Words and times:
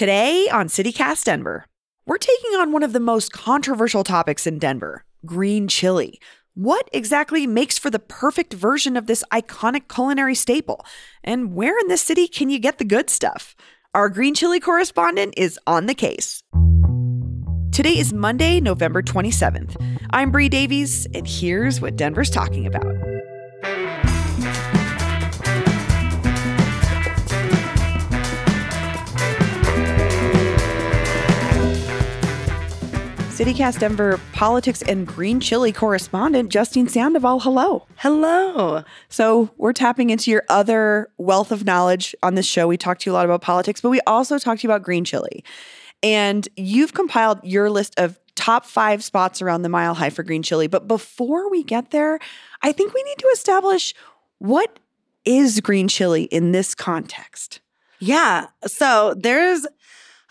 Today 0.00 0.48
on 0.50 0.68
CityCast 0.68 1.24
Denver, 1.24 1.66
we're 2.06 2.16
taking 2.16 2.52
on 2.52 2.72
one 2.72 2.82
of 2.82 2.94
the 2.94 3.00
most 3.00 3.34
controversial 3.34 4.02
topics 4.02 4.46
in 4.46 4.58
Denver 4.58 5.04
green 5.26 5.68
chili. 5.68 6.18
What 6.54 6.88
exactly 6.94 7.46
makes 7.46 7.76
for 7.76 7.90
the 7.90 7.98
perfect 7.98 8.54
version 8.54 8.96
of 8.96 9.06
this 9.06 9.22
iconic 9.30 9.88
culinary 9.94 10.34
staple? 10.34 10.86
And 11.22 11.54
where 11.54 11.78
in 11.78 11.88
this 11.88 12.00
city 12.00 12.28
can 12.28 12.48
you 12.48 12.58
get 12.58 12.78
the 12.78 12.84
good 12.86 13.10
stuff? 13.10 13.54
Our 13.92 14.08
green 14.08 14.34
chili 14.34 14.58
correspondent 14.58 15.34
is 15.36 15.60
on 15.66 15.84
the 15.84 15.94
case. 15.94 16.42
Today 17.70 17.98
is 17.98 18.14
Monday, 18.14 18.58
November 18.58 19.02
27th. 19.02 19.76
I'm 20.14 20.30
Bree 20.30 20.48
Davies, 20.48 21.06
and 21.12 21.28
here's 21.28 21.82
what 21.82 21.96
Denver's 21.96 22.30
talking 22.30 22.66
about. 22.66 22.86
CityCast 33.40 33.78
Denver 33.78 34.20
politics 34.34 34.82
and 34.82 35.06
green 35.06 35.40
chili 35.40 35.72
correspondent 35.72 36.50
Justine 36.50 36.88
Sandoval. 36.88 37.40
Hello. 37.40 37.86
Hello. 37.96 38.84
So, 39.08 39.48
we're 39.56 39.72
tapping 39.72 40.10
into 40.10 40.30
your 40.30 40.42
other 40.50 41.08
wealth 41.16 41.50
of 41.50 41.64
knowledge 41.64 42.14
on 42.22 42.34
this 42.34 42.44
show. 42.44 42.68
We 42.68 42.76
talked 42.76 43.00
to 43.00 43.08
you 43.08 43.14
a 43.14 43.16
lot 43.16 43.24
about 43.24 43.40
politics, 43.40 43.80
but 43.80 43.88
we 43.88 44.02
also 44.06 44.38
talked 44.38 44.60
to 44.60 44.68
you 44.68 44.70
about 44.70 44.82
green 44.82 45.06
chili. 45.06 45.42
And 46.02 46.46
you've 46.54 46.92
compiled 46.92 47.40
your 47.42 47.70
list 47.70 47.98
of 47.98 48.20
top 48.34 48.66
five 48.66 49.02
spots 49.02 49.40
around 49.40 49.62
the 49.62 49.70
mile 49.70 49.94
high 49.94 50.10
for 50.10 50.22
green 50.22 50.42
chili. 50.42 50.66
But 50.66 50.86
before 50.86 51.50
we 51.50 51.64
get 51.64 51.92
there, 51.92 52.18
I 52.60 52.72
think 52.72 52.92
we 52.92 53.02
need 53.04 53.18
to 53.20 53.28
establish 53.28 53.94
what 54.36 54.78
is 55.24 55.60
green 55.60 55.88
chili 55.88 56.24
in 56.24 56.52
this 56.52 56.74
context. 56.74 57.60
Yeah. 58.00 58.48
So, 58.66 59.14
there's 59.16 59.66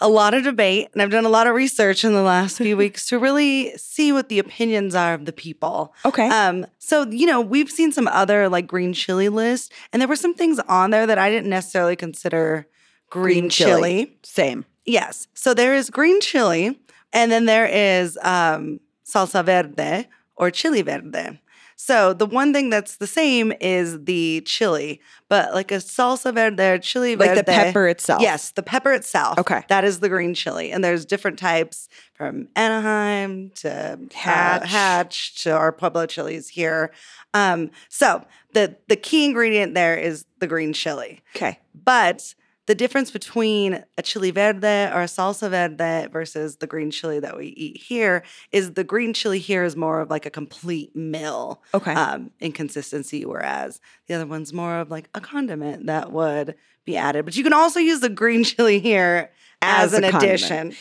a 0.02 0.08
lot 0.08 0.33
of 0.33 0.44
debate, 0.44 0.89
and 0.94 1.02
I've 1.02 1.09
done 1.11 1.25
a 1.25 1.30
lot 1.30 1.47
of 1.47 1.55
research 1.55 2.05
in 2.05 2.14
the 2.14 2.22
last 2.22 2.58
few 2.58 2.78
weeks 2.83 3.08
to 3.08 3.19
really 3.19 3.75
see 3.78 4.11
what 4.11 4.30
the 4.30 4.39
opinions 4.39 4.95
are 4.95 5.14
of 5.14 5.25
the 5.25 5.33
people. 5.33 5.94
Okay. 6.05 6.28
Um, 6.28 6.66
so 6.80 7.05
you 7.09 7.25
know, 7.25 7.42
we've 7.42 7.69
seen 7.69 7.92
some 7.92 8.08
other 8.08 8.50
like 8.50 8.67
green 8.67 8.94
chili 8.94 9.30
lists, 9.30 9.70
and 9.92 10.02
there 10.02 10.08
were 10.08 10.16
some 10.16 10.33
things 10.33 10.59
on 10.67 10.92
there 10.92 11.05
that 11.08 11.17
I 11.17 11.30
didn't 11.30 11.50
necessarily 11.50 11.95
consider 11.95 12.67
green, 13.09 13.23
Green 13.42 13.50
chili. 13.50 13.72
chili. 14.05 14.17
Same. 14.23 14.66
Yes. 14.86 15.27
So 15.33 15.53
there 15.53 15.75
is 15.75 15.89
green 15.89 16.22
chili, 16.22 16.80
and 17.14 17.31
then 17.31 17.45
there 17.45 17.67
is 17.67 18.17
um, 18.22 18.80
salsa 19.05 19.44
verde 19.44 20.08
or 20.40 20.50
chili 20.50 20.82
verde. 20.82 21.40
So 21.82 22.12
the 22.12 22.26
one 22.26 22.52
thing 22.52 22.70
that's 22.70 22.98
the 22.98 23.08
same 23.08 23.54
is 23.62 24.04
the 24.04 24.42
chili, 24.45 25.00
but 25.30 25.54
like 25.54 25.72
a 25.72 25.76
salsa 25.76 26.34
verde 26.34 26.72
or 26.72 26.78
chili 26.78 27.16
Like 27.16 27.30
verde. 27.30 27.40
the 27.42 27.45
pepper 27.45 27.88
itself. 27.88 28.22
Yes, 28.22 28.52
the 28.52 28.64
pepper 28.64 28.92
itself. 28.92 29.38
Okay. 29.40 29.64
That 29.70 29.86
is 29.86 30.02
the 30.02 30.10
green 30.10 30.34
chili. 30.34 30.72
And 30.73 30.84
there's 30.84 31.06
different 31.06 31.40
types 31.40 31.88
from 32.16 32.50
Anaheim 32.54 33.52
to 33.58 33.98
Hatch. 34.14 34.61
Hatch, 34.64 34.70
Hatch 34.70 35.44
to 35.44 35.52
our 35.52 35.72
Pueblo 35.72 36.05
chilies 36.05 36.50
here. 36.50 36.92
Um, 37.33 37.71
so 37.88 38.26
the 38.54 38.76
the 38.89 38.98
key 38.98 39.23
ingredient 39.23 39.73
there 39.73 39.95
is 39.98 40.26
the 40.39 40.48
green 40.48 40.73
chili. 40.73 41.21
Okay. 41.33 41.60
But 41.73 42.36
the 42.70 42.76
difference 42.76 43.10
between 43.10 43.84
a 43.98 44.04
chili 44.04 44.30
verde 44.30 44.92
or 44.94 45.02
a 45.02 45.06
salsa 45.06 45.50
verde 45.50 46.08
versus 46.12 46.58
the 46.58 46.68
green 46.68 46.92
chili 46.92 47.20
that 47.20 47.36
we 47.36 47.48
eat 47.48 47.78
here 47.82 48.22
is 48.52 48.74
the 48.74 48.84
green 48.84 49.12
chili 49.12 49.40
here 49.40 49.64
is 49.64 49.76
more 49.76 50.02
of 50.02 50.12
like 50.12 50.28
a 50.28 50.30
complete 50.30 50.96
meal 50.96 51.64
Okay. 51.74 51.94
um, 51.94 52.30
in 52.40 52.52
consistency, 52.52 53.26
whereas 53.26 53.82
the 54.06 54.14
other 54.14 54.28
one's 54.28 54.54
more 54.54 54.76
of 54.78 54.92
like 54.92 55.10
a 55.16 55.20
condiment 55.20 55.88
that 55.88 56.12
would 56.12 56.54
be 56.86 56.96
added. 56.96 57.26
But 57.26 57.36
you 57.36 57.44
can 57.44 57.54
also 57.54 57.80
use 57.80 58.02
the 58.02 58.10
green 58.10 58.44
chili 58.44 58.80
here 58.80 59.32
As 59.64 59.92
as, 59.92 59.98
an 59.98 60.04
addition. 60.04 60.76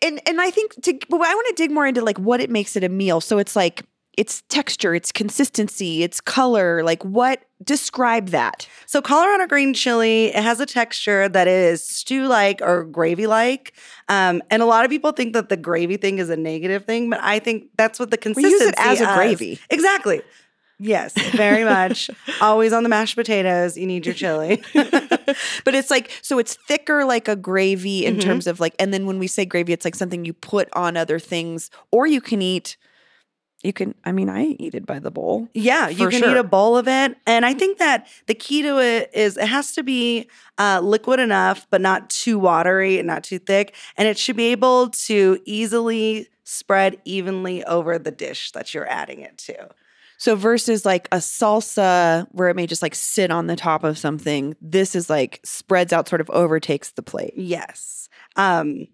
and 0.00 0.20
and 0.26 0.40
I 0.40 0.50
think 0.50 0.82
to 0.84 0.98
but 1.10 1.20
I 1.20 1.34
want 1.34 1.48
to 1.48 1.62
dig 1.62 1.70
more 1.70 1.86
into 1.86 2.00
like 2.02 2.16
what 2.18 2.40
it 2.40 2.48
makes 2.48 2.76
it 2.76 2.82
a 2.82 2.88
meal. 2.88 3.20
So 3.20 3.36
it's 3.36 3.54
like 3.54 3.82
it's 4.20 4.42
texture, 4.48 4.94
it's 4.94 5.10
consistency, 5.12 6.02
it's 6.02 6.20
color. 6.20 6.82
Like 6.84 7.02
what 7.04 7.38
describe 7.64 8.28
that? 8.28 8.68
So 8.86 9.00
Colorado 9.00 9.46
green 9.46 9.72
chili, 9.74 10.26
it 10.26 10.42
has 10.42 10.60
a 10.60 10.66
texture 10.66 11.28
that 11.28 11.48
is 11.48 11.86
stew-like 11.86 12.60
or 12.62 12.84
gravy-like. 12.84 13.72
Um, 14.08 14.42
and 14.50 14.62
a 14.62 14.66
lot 14.66 14.84
of 14.84 14.90
people 14.90 15.12
think 15.12 15.32
that 15.32 15.48
the 15.48 15.56
gravy 15.56 15.96
thing 15.96 16.18
is 16.18 16.28
a 16.28 16.36
negative 16.36 16.84
thing, 16.84 17.08
but 17.08 17.20
I 17.22 17.38
think 17.38 17.68
that's 17.76 17.98
what 17.98 18.10
the 18.10 18.18
consistency 18.18 18.46
We 18.46 18.52
use 18.52 18.68
it 18.68 18.74
as 18.78 19.00
a 19.00 19.04
is. 19.10 19.14
gravy. 19.14 19.58
Exactly. 19.70 20.20
Yes, 20.78 21.14
very 21.14 21.64
much. 21.64 22.10
Always 22.40 22.72
on 22.72 22.82
the 22.82 22.88
mashed 22.88 23.16
potatoes, 23.16 23.76
you 23.76 23.86
need 23.86 24.06
your 24.06 24.14
chili. 24.14 24.62
but 24.74 25.74
it's 25.74 25.90
like 25.90 26.10
so 26.22 26.38
it's 26.38 26.54
thicker 26.68 27.04
like 27.04 27.28
a 27.28 27.36
gravy 27.36 28.04
in 28.06 28.16
Mhm. 28.16 28.22
terms 28.22 28.46
of 28.46 28.60
like 28.60 28.74
and 28.78 28.92
then 28.92 29.06
when 29.06 29.18
we 29.18 29.26
say 29.26 29.44
gravy 29.44 29.72
it's 29.72 29.84
like 29.84 29.94
something 29.94 30.24
you 30.24 30.32
put 30.32 30.68
on 30.72 30.96
other 30.96 31.18
things 31.18 31.70
or 31.90 32.06
you 32.06 32.20
can 32.20 32.40
eat 32.42 32.76
you 33.62 33.72
can 33.72 33.94
I 34.04 34.12
mean 34.12 34.28
I 34.28 34.56
eat 34.58 34.74
it 34.74 34.86
by 34.86 34.98
the 34.98 35.10
bowl. 35.10 35.48
Yeah, 35.54 35.88
you 35.88 36.08
can 36.08 36.22
sure. 36.22 36.30
eat 36.30 36.36
a 36.36 36.44
bowl 36.44 36.76
of 36.76 36.88
it. 36.88 37.16
And 37.26 37.44
I 37.44 37.54
think 37.54 37.78
that 37.78 38.06
the 38.26 38.34
key 38.34 38.62
to 38.62 38.78
it 38.78 39.10
is 39.12 39.36
it 39.36 39.46
has 39.46 39.72
to 39.72 39.82
be 39.82 40.28
uh, 40.58 40.80
liquid 40.82 41.20
enough, 41.20 41.66
but 41.70 41.80
not 41.80 42.10
too 42.10 42.38
watery 42.38 42.98
and 42.98 43.06
not 43.06 43.24
too 43.24 43.38
thick. 43.38 43.74
And 43.96 44.08
it 44.08 44.18
should 44.18 44.36
be 44.36 44.46
able 44.46 44.90
to 44.90 45.40
easily 45.44 46.28
spread 46.44 46.98
evenly 47.04 47.62
over 47.64 47.98
the 47.98 48.10
dish 48.10 48.52
that 48.52 48.74
you're 48.74 48.88
adding 48.88 49.20
it 49.20 49.38
to. 49.38 49.68
So 50.16 50.36
versus 50.36 50.84
like 50.84 51.08
a 51.12 51.16
salsa 51.16 52.26
where 52.32 52.48
it 52.48 52.56
may 52.56 52.66
just 52.66 52.82
like 52.82 52.94
sit 52.94 53.30
on 53.30 53.46
the 53.46 53.56
top 53.56 53.84
of 53.84 53.96
something, 53.96 54.54
this 54.60 54.94
is 54.94 55.08
like 55.08 55.40
spreads 55.44 55.94
out 55.94 56.08
sort 56.08 56.20
of 56.20 56.28
overtakes 56.30 56.90
the 56.90 57.02
plate. 57.02 57.32
Yes. 57.36 58.10
Um, 58.36 58.86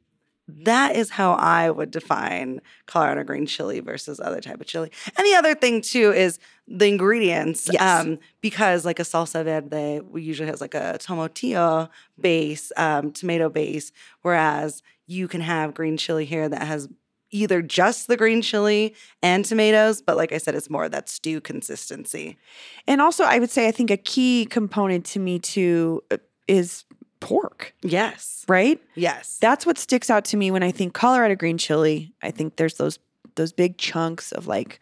that 0.49 0.95
is 0.95 1.11
how 1.11 1.33
I 1.33 1.71
would 1.71 1.91
define 1.91 2.61
Colorado 2.87 3.25
green 3.25 3.47
chili 3.47 3.81
versus 3.81 4.21
other 4.21 4.41
type 4.41 4.61
of 4.61 4.67
chili. 4.67 4.93
And 5.17 5.27
the 5.27 5.35
other 5.35 5.55
thing 5.55 5.81
too 5.81 6.13
is 6.13 6.39
the 6.69 6.87
ingredients. 6.87 7.69
Yes. 7.73 7.83
Um, 7.83 8.19
because 8.41 8.85
like 8.85 9.01
a 9.01 9.03
salsa 9.03 9.45
verde, 9.45 10.01
we 10.01 10.23
usually 10.23 10.49
has 10.49 10.61
like 10.61 10.75
a 10.75 10.99
tomatillo 11.01 11.89
base, 12.21 12.71
um, 12.77 13.13
tomato 13.13 13.49
base, 13.49 13.91
whereas 14.23 14.83
you 15.07 15.29
can 15.29 15.41
have 15.41 15.75
green 15.75 15.97
chili 15.97 16.25
here 16.25 16.49
that 16.49 16.63
has 16.63 16.89
either 17.31 17.61
just 17.61 18.07
the 18.07 18.17
green 18.17 18.41
chili 18.41 18.95
and 19.23 19.45
tomatoes, 19.45 20.01
but 20.01 20.17
like 20.17 20.33
I 20.33 20.39
said, 20.39 20.55
it's 20.55 20.71
more 20.71 20.89
that 20.89 21.09
stew 21.09 21.41
consistency. 21.41 22.39
And 22.87 23.01
also 23.01 23.25
I 23.25 23.39
would 23.39 23.51
say 23.51 23.67
I 23.67 23.73
think 23.73 23.91
a 23.91 23.97
key 23.97 24.47
component 24.47 25.05
to 25.07 25.19
me 25.19 25.39
too 25.39 26.03
uh, 26.11 26.19
is 26.47 26.85
pork, 27.21 27.75
Yes. 27.83 28.45
right? 28.49 28.81
Yes. 28.95 29.39
That's 29.41 29.67
what 29.67 29.79
sticks 29.79 30.11
out 30.11 30.25
to 30.27 30.37
me 30.37 30.51
when 30.51 30.63
I 30.63 30.71
think 30.71 30.95
Colorado 30.95 31.35
green 31.35 31.59
chili. 31.59 32.13
I 32.23 32.31
think 32.31 32.57
there's 32.57 32.75
those 32.75 32.99
those 33.35 33.53
big 33.53 33.77
chunks 33.77 34.33
of 34.33 34.47
like 34.47 34.81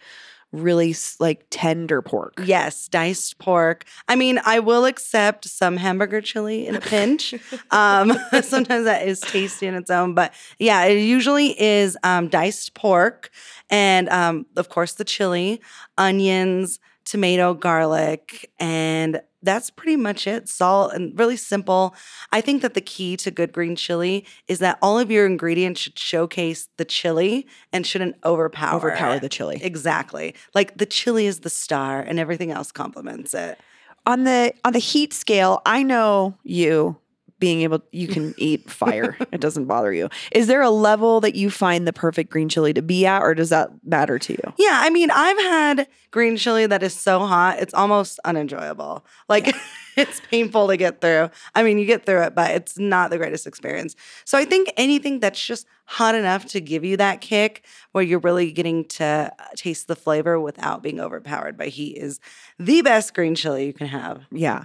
really 0.52 0.94
like 1.18 1.44
tender 1.50 2.00
pork. 2.00 2.34
Yes, 2.44 2.86
diced 2.86 3.38
pork. 3.38 3.84
I 4.06 4.14
mean, 4.14 4.38
I 4.44 4.60
will 4.60 4.84
accept 4.84 5.48
some 5.48 5.76
hamburger 5.76 6.20
chili 6.20 6.68
in 6.68 6.76
a 6.76 6.80
pinch. 6.80 7.34
um, 7.72 8.12
sometimes 8.42 8.84
that 8.84 9.06
is 9.08 9.18
tasty 9.20 9.66
in 9.66 9.74
its 9.74 9.90
own, 9.90 10.14
but 10.14 10.32
yeah, 10.60 10.84
it 10.84 10.98
usually 11.00 11.60
is 11.60 11.98
um, 12.04 12.28
diced 12.28 12.74
pork, 12.74 13.30
and 13.70 14.08
um, 14.10 14.46
of 14.56 14.68
course 14.68 14.92
the 14.92 15.04
chili, 15.04 15.60
onions, 15.98 16.78
tomato, 17.04 17.54
garlic, 17.54 18.50
and 18.60 19.20
that's 19.44 19.70
pretty 19.70 19.96
much 19.96 20.26
it. 20.26 20.48
Salt 20.48 20.92
and 20.92 21.16
really 21.18 21.36
simple. 21.36 21.94
I 22.32 22.40
think 22.40 22.62
that 22.62 22.74
the 22.74 22.80
key 22.80 23.16
to 23.18 23.30
good 23.30 23.52
green 23.52 23.76
chili 23.76 24.26
is 24.48 24.58
that 24.58 24.78
all 24.82 24.98
of 24.98 25.10
your 25.10 25.26
ingredients 25.26 25.80
should 25.80 25.98
showcase 25.98 26.68
the 26.76 26.84
chili 26.84 27.46
and 27.72 27.86
shouldn't 27.86 28.16
overpower 28.24 28.76
Overpower 28.76 29.18
the 29.18 29.28
chili. 29.28 29.60
Exactly. 29.62 30.34
Like 30.54 30.76
the 30.78 30.86
chili 30.86 31.26
is 31.26 31.40
the 31.40 31.50
star 31.50 32.00
and 32.00 32.18
everything 32.18 32.50
else 32.50 32.72
complements 32.72 33.34
it. 33.34 33.58
On 34.06 34.24
the 34.24 34.52
on 34.64 34.72
the 34.72 34.78
heat 34.78 35.14
scale, 35.14 35.62
I 35.64 35.82
know 35.82 36.36
you 36.42 36.96
being 37.44 37.60
able 37.60 37.82
you 37.92 38.08
can 38.08 38.34
eat 38.38 38.70
fire. 38.70 39.18
it 39.30 39.38
doesn't 39.38 39.66
bother 39.66 39.92
you. 39.92 40.08
Is 40.32 40.46
there 40.46 40.62
a 40.62 40.70
level 40.70 41.20
that 41.20 41.34
you 41.34 41.50
find 41.50 41.86
the 41.86 41.92
perfect 41.92 42.30
green 42.30 42.48
chili 42.48 42.72
to 42.72 42.80
be 42.80 43.04
at 43.04 43.20
or 43.20 43.34
does 43.34 43.50
that 43.50 43.68
matter 43.84 44.18
to 44.18 44.32
you? 44.32 44.52
Yeah, 44.56 44.80
I 44.82 44.88
mean, 44.88 45.10
I've 45.10 45.36
had 45.36 45.86
green 46.10 46.38
chili 46.38 46.66
that 46.66 46.82
is 46.82 46.98
so 46.98 47.20
hot, 47.20 47.58
it's 47.58 47.74
almost 47.74 48.18
unenjoyable. 48.24 49.04
Like 49.28 49.54
it's 49.96 50.20
painful 50.30 50.68
to 50.68 50.76
get 50.76 51.00
through. 51.00 51.30
I 51.54 51.62
mean, 51.62 51.78
you 51.78 51.86
get 51.86 52.06
through 52.06 52.22
it, 52.22 52.34
but 52.34 52.50
it's 52.50 52.78
not 52.78 53.10
the 53.10 53.18
greatest 53.18 53.46
experience. 53.46 53.94
So 54.24 54.38
I 54.38 54.44
think 54.44 54.72
anything 54.76 55.20
that's 55.20 55.44
just 55.44 55.66
hot 55.86 56.14
enough 56.14 56.46
to 56.46 56.60
give 56.60 56.84
you 56.84 56.96
that 56.96 57.20
kick 57.20 57.64
where 57.92 58.02
you're 58.02 58.20
really 58.20 58.50
getting 58.52 58.84
to 58.86 59.04
uh, 59.04 59.44
taste 59.54 59.86
the 59.86 59.94
flavor 59.96 60.40
without 60.40 60.82
being 60.82 60.98
overpowered 60.98 61.56
by 61.58 61.66
heat 61.66 61.98
is 61.98 62.20
the 62.58 62.80
best 62.82 63.14
green 63.14 63.34
chili 63.34 63.66
you 63.66 63.72
can 63.72 63.86
have. 63.86 64.22
Yeah. 64.30 64.64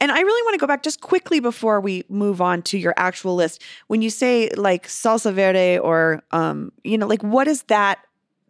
And 0.00 0.12
I 0.12 0.20
really 0.20 0.42
want 0.42 0.54
to 0.54 0.58
go 0.58 0.66
back 0.66 0.82
just 0.82 1.00
quickly 1.00 1.40
before 1.40 1.80
we 1.80 2.04
move 2.08 2.40
on 2.40 2.62
to 2.62 2.78
your 2.78 2.94
actual 2.96 3.34
list. 3.34 3.62
When 3.86 4.02
you 4.02 4.10
say 4.10 4.50
like 4.56 4.86
salsa 4.88 5.32
verde 5.32 5.78
or 5.78 6.22
um, 6.32 6.72
you 6.84 6.98
know, 6.98 7.06
like 7.06 7.22
what 7.22 7.48
is 7.48 7.62
that 7.64 7.98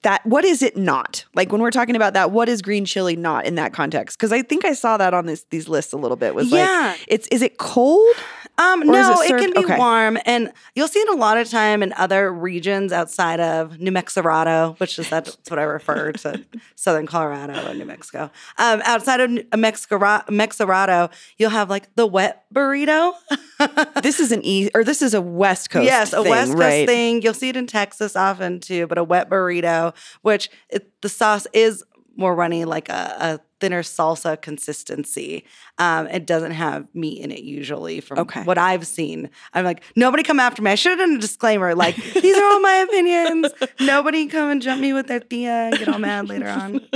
that 0.03 0.25
what 0.27 0.45
is 0.45 0.62
it 0.62 0.77
not? 0.77 1.25
Like 1.35 1.50
when 1.53 1.61
we're 1.61 1.71
talking 1.71 1.97
about 1.97 2.15
that, 2.15 2.31
what 2.31 2.49
is 2.49 2.62
green 2.62 2.85
chili 2.85 3.17
not 3.17 3.47
in 3.47 3.56
that 3.56 3.73
context? 3.73 4.17
Because 4.19 4.33
I 4.33 4.43
think 4.43 4.65
I 4.65 4.73
saw 4.73 4.97
that 4.97 5.15
on 5.15 5.27
this 5.27 5.45
these 5.50 5.69
lists 5.69 5.93
a 5.93 5.97
little 5.97 6.17
bit. 6.17 6.35
Was 6.35 6.50
Yeah. 6.50 6.93
like 6.93 7.05
it's 7.09 7.27
is 7.29 7.43
it 7.43 7.59
cold? 7.59 8.15
Um, 8.59 8.83
Or 8.83 8.85
no, 8.87 9.23
it 9.23 9.31
it, 9.31 9.41
can 9.41 9.53
be 9.53 9.65
okay. 9.65 9.79
warm, 9.79 10.19
and 10.27 10.53
you'll 10.75 10.89
see 10.89 10.99
it 10.99 11.09
a 11.09 11.15
lot 11.15 11.39
of 11.39 11.49
time 11.49 11.83
in 11.83 11.93
other 11.95 12.33
regions 12.33 12.93
outside 12.93 13.39
of 13.41 13.79
New 13.79 13.93
Mexico, 13.93 14.75
which 14.79 14.99
is 14.99 15.09
that's 15.09 15.39
what 15.49 15.59
I 15.59 15.63
refer 15.63 16.13
to 16.13 16.45
Southern 16.75 17.07
Colorado 17.07 17.53
and 17.53 17.79
New 17.79 17.85
Mexico. 17.85 18.31
Um, 18.59 18.83
outside 18.85 19.21
of 19.21 19.31
Mexico, 19.57 20.23
Mexico, 20.29 21.09
you'll 21.39 21.51
have 21.51 21.71
like 21.71 21.95
the 21.95 22.07
wet 22.07 22.45
burrito. 22.53 23.15
This 24.03 24.21
is 24.21 24.31
an 24.31 24.45
east 24.45 24.71
or 24.75 24.85
this 24.85 25.03
is 25.03 25.15
a 25.15 25.21
West 25.21 25.71
Coast. 25.71 25.85
yes, 25.85 26.13
a 26.13 26.23
thing, 26.23 26.31
West 26.31 26.53
Coast 26.53 26.61
right? 26.61 26.87
thing. 26.87 27.23
You'll 27.23 27.35
see 27.35 27.49
it 27.49 27.57
in 27.57 27.67
Texas 27.67 28.15
often 28.15 28.61
too, 28.61 28.87
but 28.87 28.99
a 28.99 29.05
wet 29.05 29.29
burrito, 29.29 29.95
which 30.23 30.49
it, 30.69 30.93
the 31.03 31.09
sauce 31.09 31.47
is 31.53 31.83
more 32.17 32.35
runny, 32.35 32.65
like 32.65 32.89
a, 32.89 33.17
a 33.21 33.41
thinner 33.61 33.83
salsa 33.83 34.41
consistency. 34.41 35.45
Um, 35.79 36.07
it 36.09 36.27
doesn't 36.27 36.53
have 36.53 36.87
meat 36.95 37.21
in 37.23 37.31
it 37.31 37.43
usually, 37.43 38.01
from 38.01 38.19
Okay. 38.19 38.43
what 38.43 38.59
I've 38.59 38.87
seen. 38.87 39.31
I'm 39.55 39.65
like, 39.65 39.83
nobody 39.97 40.23
come 40.23 40.41
after 40.41 40.63
me. 40.63 40.71
I 40.71 40.75
should 40.75 40.91
have 40.91 40.99
done 40.99 41.17
a 41.17 41.21
disclaimer, 41.21 41.75
like 41.75 41.97
these 41.97 42.37
are 42.37 42.45
all 42.45 42.61
my 42.61 42.75
opinions. 42.89 43.49
Nobody 43.81 44.27
come 44.27 44.51
and 44.51 44.61
jump 44.63 44.81
me 44.81 44.93
with 44.93 45.07
their 45.07 45.21
tia 45.21 45.51
and 45.51 45.79
get 45.79 45.89
all 45.89 45.99
mad 45.99 46.29
later 46.29 46.49
on. 46.49 46.81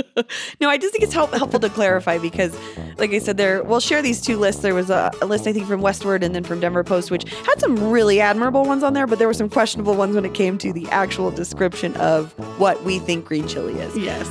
No, 0.61 0.69
I 0.69 0.77
just 0.77 0.91
think 0.91 1.03
it's 1.03 1.13
help, 1.13 1.33
helpful 1.33 1.59
to 1.59 1.69
clarify 1.69 2.19
because, 2.19 2.55
like 2.99 3.11
I 3.11 3.17
said, 3.19 3.35
there 3.37 3.63
we'll 3.63 3.79
share 3.79 4.01
these 4.03 4.21
two 4.21 4.37
lists. 4.37 4.61
There 4.61 4.75
was 4.75 4.91
a, 4.91 5.11
a 5.23 5.25
list 5.25 5.47
I 5.47 5.53
think 5.53 5.67
from 5.67 5.81
Westword 5.81 6.21
and 6.23 6.35
then 6.35 6.43
from 6.43 6.59
Denver 6.59 6.83
Post, 6.83 7.09
which 7.09 7.23
had 7.45 7.59
some 7.59 7.89
really 7.89 8.19
admirable 8.21 8.63
ones 8.63 8.83
on 8.83 8.93
there, 8.93 9.07
but 9.07 9.17
there 9.17 9.27
were 9.27 9.33
some 9.33 9.49
questionable 9.49 9.95
ones 9.95 10.13
when 10.15 10.23
it 10.23 10.35
came 10.35 10.59
to 10.59 10.71
the 10.71 10.87
actual 10.89 11.31
description 11.31 11.95
of 11.95 12.31
what 12.59 12.83
we 12.83 12.99
think 12.99 13.25
green 13.25 13.47
chili 13.47 13.73
is. 13.73 13.97
Yes. 13.97 14.27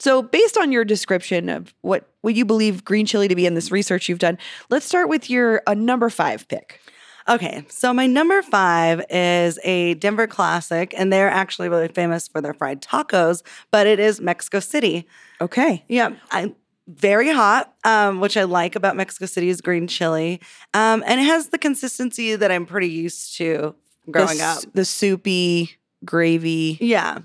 So, 0.00 0.22
based 0.22 0.56
on 0.56 0.72
your 0.72 0.84
description 0.84 1.48
of 1.50 1.74
what 1.82 2.08
what 2.22 2.34
you 2.34 2.44
believe 2.44 2.84
green 2.84 3.06
chili 3.06 3.28
to 3.28 3.36
be 3.36 3.46
in 3.46 3.54
this 3.54 3.70
research 3.70 4.08
you've 4.08 4.18
done, 4.18 4.38
let's 4.70 4.86
start 4.86 5.08
with 5.08 5.30
your 5.30 5.62
uh, 5.66 5.74
number 5.74 6.10
five 6.10 6.48
pick. 6.48 6.80
Okay, 7.28 7.64
so 7.68 7.92
my 7.92 8.06
number 8.06 8.42
five 8.42 9.04
is 9.10 9.58
a 9.62 9.94
Denver 9.94 10.26
classic, 10.26 10.94
and 10.96 11.12
they're 11.12 11.28
actually 11.28 11.68
really 11.68 11.88
famous 11.88 12.26
for 12.26 12.40
their 12.40 12.54
fried 12.54 12.80
tacos, 12.80 13.42
but 13.70 13.86
it 13.86 14.00
is 14.00 14.20
Mexico 14.20 14.58
City. 14.58 15.06
Okay. 15.40 15.84
Yeah, 15.86 16.14
I 16.30 16.54
very 16.88 17.30
hot, 17.30 17.72
um, 17.84 18.20
which 18.20 18.36
I 18.38 18.44
like 18.44 18.74
about 18.74 18.96
Mexico 18.96 19.26
City's 19.26 19.60
green 19.60 19.86
chili, 19.86 20.40
um, 20.72 21.04
and 21.06 21.20
it 21.20 21.24
has 21.24 21.48
the 21.48 21.58
consistency 21.58 22.36
that 22.36 22.50
I'm 22.50 22.64
pretty 22.64 22.88
used 22.88 23.36
to 23.36 23.74
growing 24.10 24.38
the, 24.38 24.44
up. 24.44 24.58
The 24.72 24.86
soupy 24.86 25.76
gravy. 26.04 26.78
Yeah. 26.80 27.18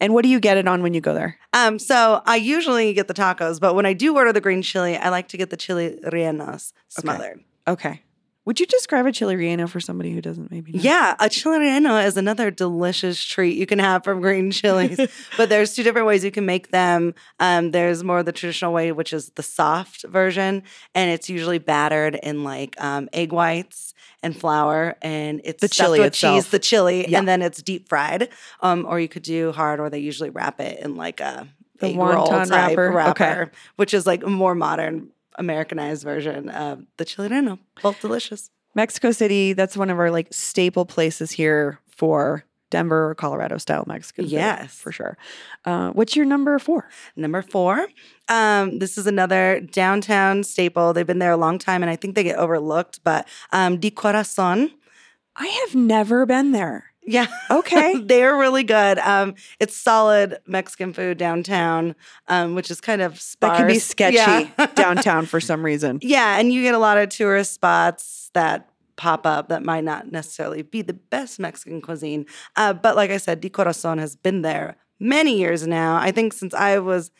And 0.00 0.12
what 0.12 0.22
do 0.22 0.28
you 0.28 0.40
get 0.40 0.56
it 0.56 0.68
on 0.68 0.82
when 0.82 0.94
you 0.94 1.00
go 1.00 1.14
there? 1.14 1.38
Um, 1.52 1.78
so 1.78 2.22
I 2.26 2.36
usually 2.36 2.92
get 2.92 3.08
the 3.08 3.14
tacos, 3.14 3.58
but 3.60 3.74
when 3.74 3.86
I 3.86 3.92
do 3.92 4.14
order 4.14 4.32
the 4.32 4.40
green 4.40 4.62
chili, 4.62 4.96
I 4.96 5.08
like 5.08 5.28
to 5.28 5.36
get 5.36 5.50
the 5.50 5.56
chili 5.56 5.98
rellenos 6.04 6.72
smothered. 6.88 7.42
Okay. 7.66 8.02
Would 8.46 8.60
you 8.60 8.66
describe 8.66 9.06
a 9.06 9.12
chili 9.12 9.34
relleno 9.34 9.68
for 9.68 9.80
somebody 9.80 10.12
who 10.12 10.20
doesn't 10.20 10.50
maybe 10.52 10.72
know? 10.72 10.80
Yeah, 10.80 11.16
a 11.18 11.28
chili 11.28 11.58
relleno 11.58 12.04
is 12.06 12.16
another 12.16 12.50
delicious 12.52 13.22
treat 13.22 13.56
you 13.58 13.66
can 13.66 13.80
have 13.80 14.04
from 14.04 14.20
green 14.20 14.52
chilies. 14.52 14.98
but 15.36 15.48
there's 15.48 15.74
two 15.74 15.82
different 15.82 16.06
ways 16.06 16.24
you 16.24 16.30
can 16.30 16.46
make 16.46 16.70
them. 16.70 17.12
Um, 17.40 17.72
there's 17.72 18.04
more 18.04 18.22
the 18.22 18.30
traditional 18.32 18.72
way, 18.72 18.92
which 18.92 19.12
is 19.12 19.30
the 19.30 19.42
soft 19.42 20.04
version, 20.04 20.62
and 20.94 21.10
it's 21.10 21.28
usually 21.28 21.58
battered 21.58 22.14
in 22.22 22.44
like 22.44 22.80
um, 22.82 23.08
egg 23.12 23.32
whites 23.32 23.94
and 24.22 24.34
flour, 24.38 24.96
and 25.02 25.40
it's 25.44 25.60
The 25.60 25.68
chili 25.68 25.98
with 25.98 26.08
itself. 26.08 26.36
cheese, 26.44 26.50
the 26.50 26.58
chili, 26.60 27.08
Yeah. 27.08 27.18
and 27.18 27.26
then 27.28 27.42
it's 27.42 27.60
deep 27.60 27.88
fried. 27.88 28.28
Um, 28.60 28.86
or 28.88 29.00
you 29.00 29.08
could 29.08 29.22
do 29.24 29.50
hard, 29.52 29.80
or 29.80 29.90
they 29.90 29.98
usually 29.98 30.30
wrap 30.30 30.60
it 30.60 30.78
in 30.84 30.94
like 30.94 31.20
a 31.20 31.48
The 31.80 31.88
wonton 31.94 32.48
type 32.48 32.76
wrapper? 32.76 32.90
wrapper, 32.92 33.10
Okay. 33.42 33.50
which 33.74 33.92
is 33.92 34.06
like 34.06 34.22
a 34.24 34.30
more 34.30 34.54
modern. 34.54 35.08
Americanized 35.36 36.02
version 36.02 36.48
of 36.48 36.84
the 36.96 37.04
chili 37.04 37.28
relleno, 37.28 37.58
both 37.82 38.00
delicious. 38.00 38.50
Mexico 38.74 39.10
City, 39.10 39.52
that's 39.54 39.76
one 39.76 39.90
of 39.90 39.98
our 39.98 40.10
like 40.10 40.28
staple 40.30 40.84
places 40.84 41.30
here 41.30 41.80
for 41.88 42.44
Denver 42.70 43.10
or 43.10 43.14
Colorado 43.14 43.58
style 43.58 43.84
Mexican 43.86 44.24
food. 44.24 44.32
Yes. 44.32 44.74
For 44.74 44.92
sure. 44.92 45.16
Uh, 45.64 45.90
what's 45.90 46.16
your 46.16 46.26
number 46.26 46.58
four? 46.58 46.88
Number 47.14 47.42
four, 47.42 47.88
um, 48.28 48.78
this 48.78 48.98
is 48.98 49.06
another 49.06 49.60
downtown 49.60 50.42
staple. 50.42 50.92
They've 50.92 51.06
been 51.06 51.20
there 51.20 51.30
a 51.30 51.36
long 51.36 51.58
time, 51.58 51.82
and 51.82 51.90
I 51.90 51.96
think 51.96 52.14
they 52.14 52.24
get 52.24 52.36
overlooked. 52.36 53.00
But 53.04 53.28
um, 53.52 53.78
D'Corazon, 53.78 54.72
I 55.36 55.46
have 55.46 55.74
never 55.74 56.26
been 56.26 56.52
there. 56.52 56.92
Yeah, 57.06 57.26
Okay. 57.50 57.98
they're 58.04 58.36
really 58.36 58.64
good. 58.64 58.98
Um, 58.98 59.34
it's 59.60 59.76
solid 59.76 60.38
Mexican 60.46 60.92
food 60.92 61.18
downtown, 61.18 61.94
um, 62.28 62.54
which 62.54 62.70
is 62.70 62.80
kind 62.80 63.00
of 63.00 63.20
sparse. 63.20 63.52
that 63.52 63.58
can 63.58 63.66
be 63.68 63.78
sketchy 63.78 64.16
Yeah. 64.16 64.66
downtown 64.74 65.26
for 65.26 65.40
some 65.40 65.64
reason. 65.64 66.00
yeah, 66.02 66.38
and 66.38 66.52
you 66.52 66.62
get 66.62 66.74
a 66.74 66.78
lot 66.78 66.98
of 66.98 67.08
tourist 67.08 67.52
spots 67.54 68.30
that 68.34 68.68
pop 68.96 69.26
up 69.26 69.48
that 69.50 69.62
might 69.62 69.84
not 69.84 70.10
necessarily 70.10 70.62
be 70.62 70.82
the 70.82 70.94
best 70.94 71.38
Mexican 71.38 71.80
cuisine. 71.82 72.26
Uh, 72.56 72.72
but 72.72 72.96
like 72.96 73.10
I 73.10 73.18
said, 73.18 73.40
D'Corazon 73.40 73.98
has 73.98 74.16
been 74.16 74.42
there 74.42 74.76
many 74.98 75.38
years 75.38 75.66
now. 75.66 75.96
I 75.96 76.10
think 76.10 76.32
since 76.32 76.54
I 76.54 76.78
was 76.78 77.10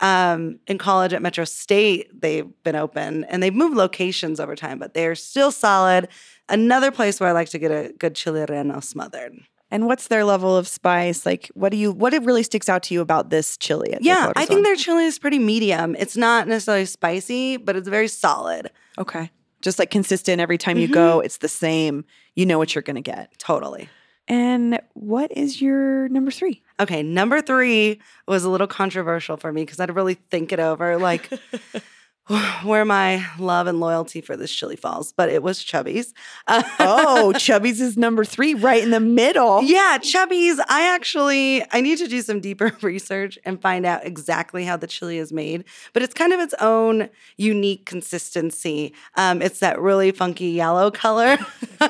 um, 0.00 0.58
in 0.66 0.78
college 0.78 1.12
at 1.12 1.22
Metro 1.22 1.44
State, 1.44 2.08
they've 2.20 2.48
been 2.64 2.76
open 2.76 3.24
and 3.24 3.42
they've 3.42 3.54
moved 3.54 3.76
locations 3.76 4.40
over 4.40 4.56
time, 4.56 4.78
but 4.78 4.94
they're 4.94 5.14
still 5.14 5.52
solid. 5.52 6.08
Another 6.48 6.90
place 6.90 7.20
where 7.20 7.28
I 7.28 7.32
like 7.32 7.48
to 7.50 7.58
get 7.58 7.70
a 7.70 7.92
good 7.98 8.14
chili 8.14 8.40
relleno 8.40 8.82
smothered. 8.82 9.38
And 9.72 9.86
what's 9.86 10.08
their 10.08 10.24
level 10.24 10.56
of 10.56 10.66
spice? 10.66 11.24
Like, 11.24 11.48
what 11.54 11.70
do 11.70 11.76
you, 11.76 11.92
what 11.92 12.12
it 12.12 12.22
really 12.24 12.42
sticks 12.42 12.68
out 12.68 12.82
to 12.84 12.94
you 12.94 13.00
about 13.00 13.30
this 13.30 13.56
chili? 13.56 13.92
At 13.92 14.02
Yeah, 14.02 14.32
I 14.34 14.44
think 14.44 14.64
their 14.64 14.74
chili 14.74 15.04
is 15.04 15.18
pretty 15.18 15.38
medium. 15.38 15.94
It's 15.96 16.16
not 16.16 16.48
necessarily 16.48 16.86
spicy, 16.86 17.56
but 17.56 17.76
it's 17.76 17.88
very 17.88 18.08
solid. 18.08 18.70
okay. 18.98 19.30
Just 19.62 19.78
like 19.78 19.90
consistent 19.90 20.40
every 20.40 20.56
time 20.56 20.78
you 20.78 20.86
Mm-hmm. 20.86 20.94
go, 20.94 21.20
it's 21.20 21.36
the 21.36 21.46
same. 21.48 22.06
You 22.34 22.46
know 22.46 22.56
what 22.56 22.74
you're 22.74 22.80
going 22.80 22.96
to 22.96 23.02
get. 23.02 23.30
Totally. 23.38 23.90
And 24.30 24.80
what 24.94 25.32
is 25.36 25.60
your 25.60 26.08
number 26.08 26.30
three? 26.30 26.62
Okay, 26.78 27.02
number 27.02 27.42
three 27.42 27.98
was 28.28 28.44
a 28.44 28.48
little 28.48 28.68
controversial 28.68 29.36
for 29.36 29.52
me 29.52 29.62
because 29.62 29.80
I 29.80 29.82
had 29.82 29.86
to 29.88 29.92
really 29.92 30.14
think 30.14 30.52
it 30.52 30.60
over, 30.60 30.98
like 30.98 31.28
where 32.62 32.84
my 32.84 33.26
love 33.38 33.66
and 33.66 33.80
loyalty 33.80 34.20
for 34.20 34.36
this 34.36 34.52
chili 34.52 34.76
falls. 34.76 35.12
But 35.12 35.30
it 35.30 35.42
was 35.42 35.62
Chubby's. 35.62 36.14
Oh, 36.48 37.32
Chubby's 37.38 37.80
is 37.80 37.96
number 37.96 38.24
three, 38.24 38.54
right 38.54 38.82
in 38.82 38.90
the 38.90 39.00
middle. 39.00 39.62
yeah, 39.62 39.98
Chubby's. 39.98 40.60
I 40.68 40.94
actually 40.94 41.64
I 41.72 41.80
need 41.80 41.98
to 41.98 42.06
do 42.06 42.22
some 42.22 42.40
deeper 42.40 42.76
research 42.82 43.38
and 43.44 43.60
find 43.60 43.84
out 43.84 44.06
exactly 44.06 44.64
how 44.64 44.76
the 44.76 44.86
chili 44.86 45.18
is 45.18 45.32
made. 45.32 45.64
But 45.92 46.02
it's 46.02 46.14
kind 46.14 46.32
of 46.32 46.40
its 46.40 46.54
own 46.60 47.08
unique 47.36 47.86
consistency. 47.86 48.94
Um, 49.16 49.42
it's 49.42 49.58
that 49.60 49.80
really 49.80 50.12
funky 50.12 50.48
yellow 50.48 50.90
color, 50.90 51.38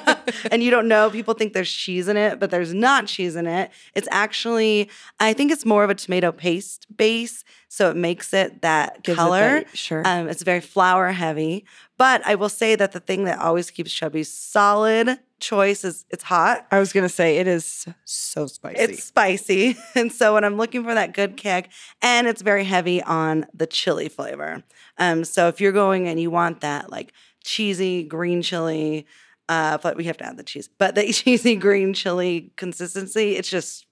and 0.51 0.63
you 0.63 0.71
don't 0.71 0.89
know. 0.89 1.11
People 1.11 1.35
think 1.35 1.53
there's 1.53 1.71
cheese 1.71 2.09
in 2.09 2.17
it, 2.17 2.41
but 2.41 2.51
there's 2.51 2.73
not 2.73 3.07
cheese 3.07 3.37
in 3.37 3.47
it. 3.47 3.71
It's 3.95 4.09
actually 4.11 4.89
I 5.19 5.35
think 5.35 5.53
it's 5.53 5.67
more 5.67 5.85
of 5.85 5.91
a 5.91 5.95
tomato 5.95 6.33
paste 6.33 6.87
base, 6.97 7.45
so 7.73 7.89
it 7.89 7.97
makes 7.97 8.35
it 8.35 8.63
that 8.63 9.05
Gives 9.05 9.17
it 9.17 9.21
color. 9.21 9.61
that- 9.61 9.77
sure. 9.79 10.03
Um, 10.05 10.29
it's 10.29 10.43
very 10.43 10.61
flour 10.61 11.13
heavy. 11.13 11.65
But 11.97 12.21
I 12.27 12.35
will 12.35 12.49
say 12.49 12.75
that 12.75 12.91
the 12.91 12.99
thing 12.99 13.25
that 13.25 13.39
always 13.39 13.71
keeps 13.71 13.93
Chubby 13.93 14.25
solid 14.25 15.21
choice 15.39 15.85
is 15.85 16.05
it's 16.11 16.25
hot. 16.25 16.67
I 16.73 16.81
was 16.81 16.93
going 16.93 17.05
to 17.05 17.15
say 17.15 17.37
it 17.37 17.47
is 17.47 17.87
so 18.05 18.49
spicy. 18.49 18.81
It's 18.81 19.05
spicy. 19.05 19.77
And 19.95 20.13
so 20.13 20.35
when 20.35 20.43
I'm 20.45 20.57
looking 20.57 20.83
for 20.83 20.95
that 20.95 21.15
good 21.15 21.37
kick, 21.37 21.71
and 22.03 22.27
it's 22.27 22.43
very 22.43 22.65
heavy 22.65 23.03
on 23.05 23.47
the 23.55 23.69
chili 23.69 24.09
flavor. 24.09 24.65
Um, 24.99 25.23
so 25.25 25.47
if 25.47 25.61
you're 25.61 25.71
going 25.73 26.09
and 26.09 26.19
you 26.19 26.31
want 26.31 26.63
that 26.63 26.91
like 26.91 27.13
cheesy 27.45 28.03
green 28.03 28.43
chili, 28.43 29.07
uh, 29.49 29.79
but 29.79 29.97
we 29.97 30.05
have 30.05 30.17
to 30.19 30.25
add 30.27 30.37
the 30.39 30.43
cheese, 30.43 30.69
but 30.77 30.97
the 30.97 31.13
cheesy 31.13 31.55
green 31.55 31.95
chili 31.95 32.53
consistency, 32.57 33.37
it's 33.37 33.49
just 33.49 33.87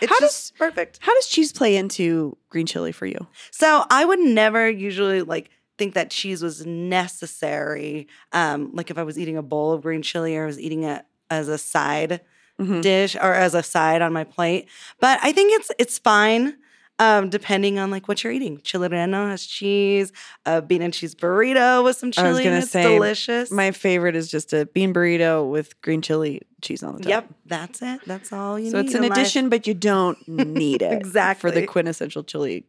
it's 0.00 0.10
How 0.10 0.18
just 0.20 0.56
perfect. 0.56 0.98
How 1.02 1.14
does 1.14 1.26
cheese 1.28 1.52
play 1.52 1.76
into 1.76 2.36
green 2.50 2.66
chili 2.66 2.92
for 2.92 3.06
you? 3.06 3.26
So 3.50 3.84
I 3.90 4.04
would 4.04 4.18
never 4.20 4.68
usually 4.68 5.22
like 5.22 5.50
think 5.78 5.94
that 5.94 6.10
cheese 6.10 6.42
was 6.42 6.64
necessary. 6.66 8.06
Um, 8.32 8.70
like 8.74 8.90
if 8.90 8.98
I 8.98 9.02
was 9.02 9.18
eating 9.18 9.36
a 9.36 9.42
bowl 9.42 9.72
of 9.72 9.82
green 9.82 10.02
chili 10.02 10.36
or 10.36 10.44
I 10.44 10.46
was 10.46 10.60
eating 10.60 10.84
it 10.84 11.04
as 11.30 11.48
a 11.48 11.58
side 11.58 12.20
Mhm. 12.60 12.82
dish 12.82 13.16
or 13.16 13.32
as 13.34 13.54
a 13.54 13.62
side 13.62 14.02
on 14.02 14.12
my 14.12 14.24
plate. 14.24 14.68
But 15.00 15.18
I 15.22 15.32
think 15.32 15.52
it's 15.58 15.70
it's 15.78 15.98
fine. 15.98 16.56
Um, 17.02 17.30
depending 17.30 17.78
on 17.80 17.90
like 17.90 18.06
what 18.06 18.22
you're 18.22 18.32
eating, 18.32 18.60
chile 18.62 18.88
relleno 18.88 19.28
has 19.28 19.44
cheese, 19.44 20.12
a 20.46 20.62
bean 20.62 20.82
and 20.82 20.94
cheese 20.94 21.14
burrito 21.14 21.82
with 21.82 21.96
some 21.96 22.12
I 22.16 22.22
was 22.28 22.32
chili. 22.38 22.44
gonna 22.44 22.58
it's 22.58 22.70
say, 22.70 22.82
delicious. 22.94 23.50
My 23.50 23.72
favorite 23.72 24.14
is 24.14 24.30
just 24.30 24.52
a 24.52 24.66
bean 24.66 24.94
burrito 24.94 25.50
with 25.50 25.80
green 25.82 26.00
chili 26.02 26.42
cheese 26.60 26.82
on 26.82 26.94
the 26.94 27.00
top. 27.02 27.08
Yep, 27.10 27.28
that's 27.46 27.82
it. 27.82 28.00
That's 28.06 28.32
all 28.32 28.58
you 28.58 28.70
So 28.70 28.82
need. 28.82 28.84
So 28.84 28.86
it's 28.86 28.94
an 28.94 29.04
in 29.04 29.10
life. 29.10 29.18
addition, 29.18 29.48
but 29.48 29.66
you 29.66 29.74
don't 29.74 30.16
need 30.28 30.82
it 30.82 30.92
exactly 30.92 31.40
for 31.50 31.54
the 31.54 31.66
quintessential 31.66 32.22
chili, 32.22 32.64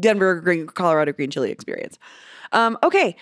Denver 0.00 0.40
green, 0.40 0.66
Colorado 0.66 1.12
green 1.12 1.30
chili 1.30 1.50
experience. 1.50 1.98
Um, 2.52 2.78
okay, 2.82 3.16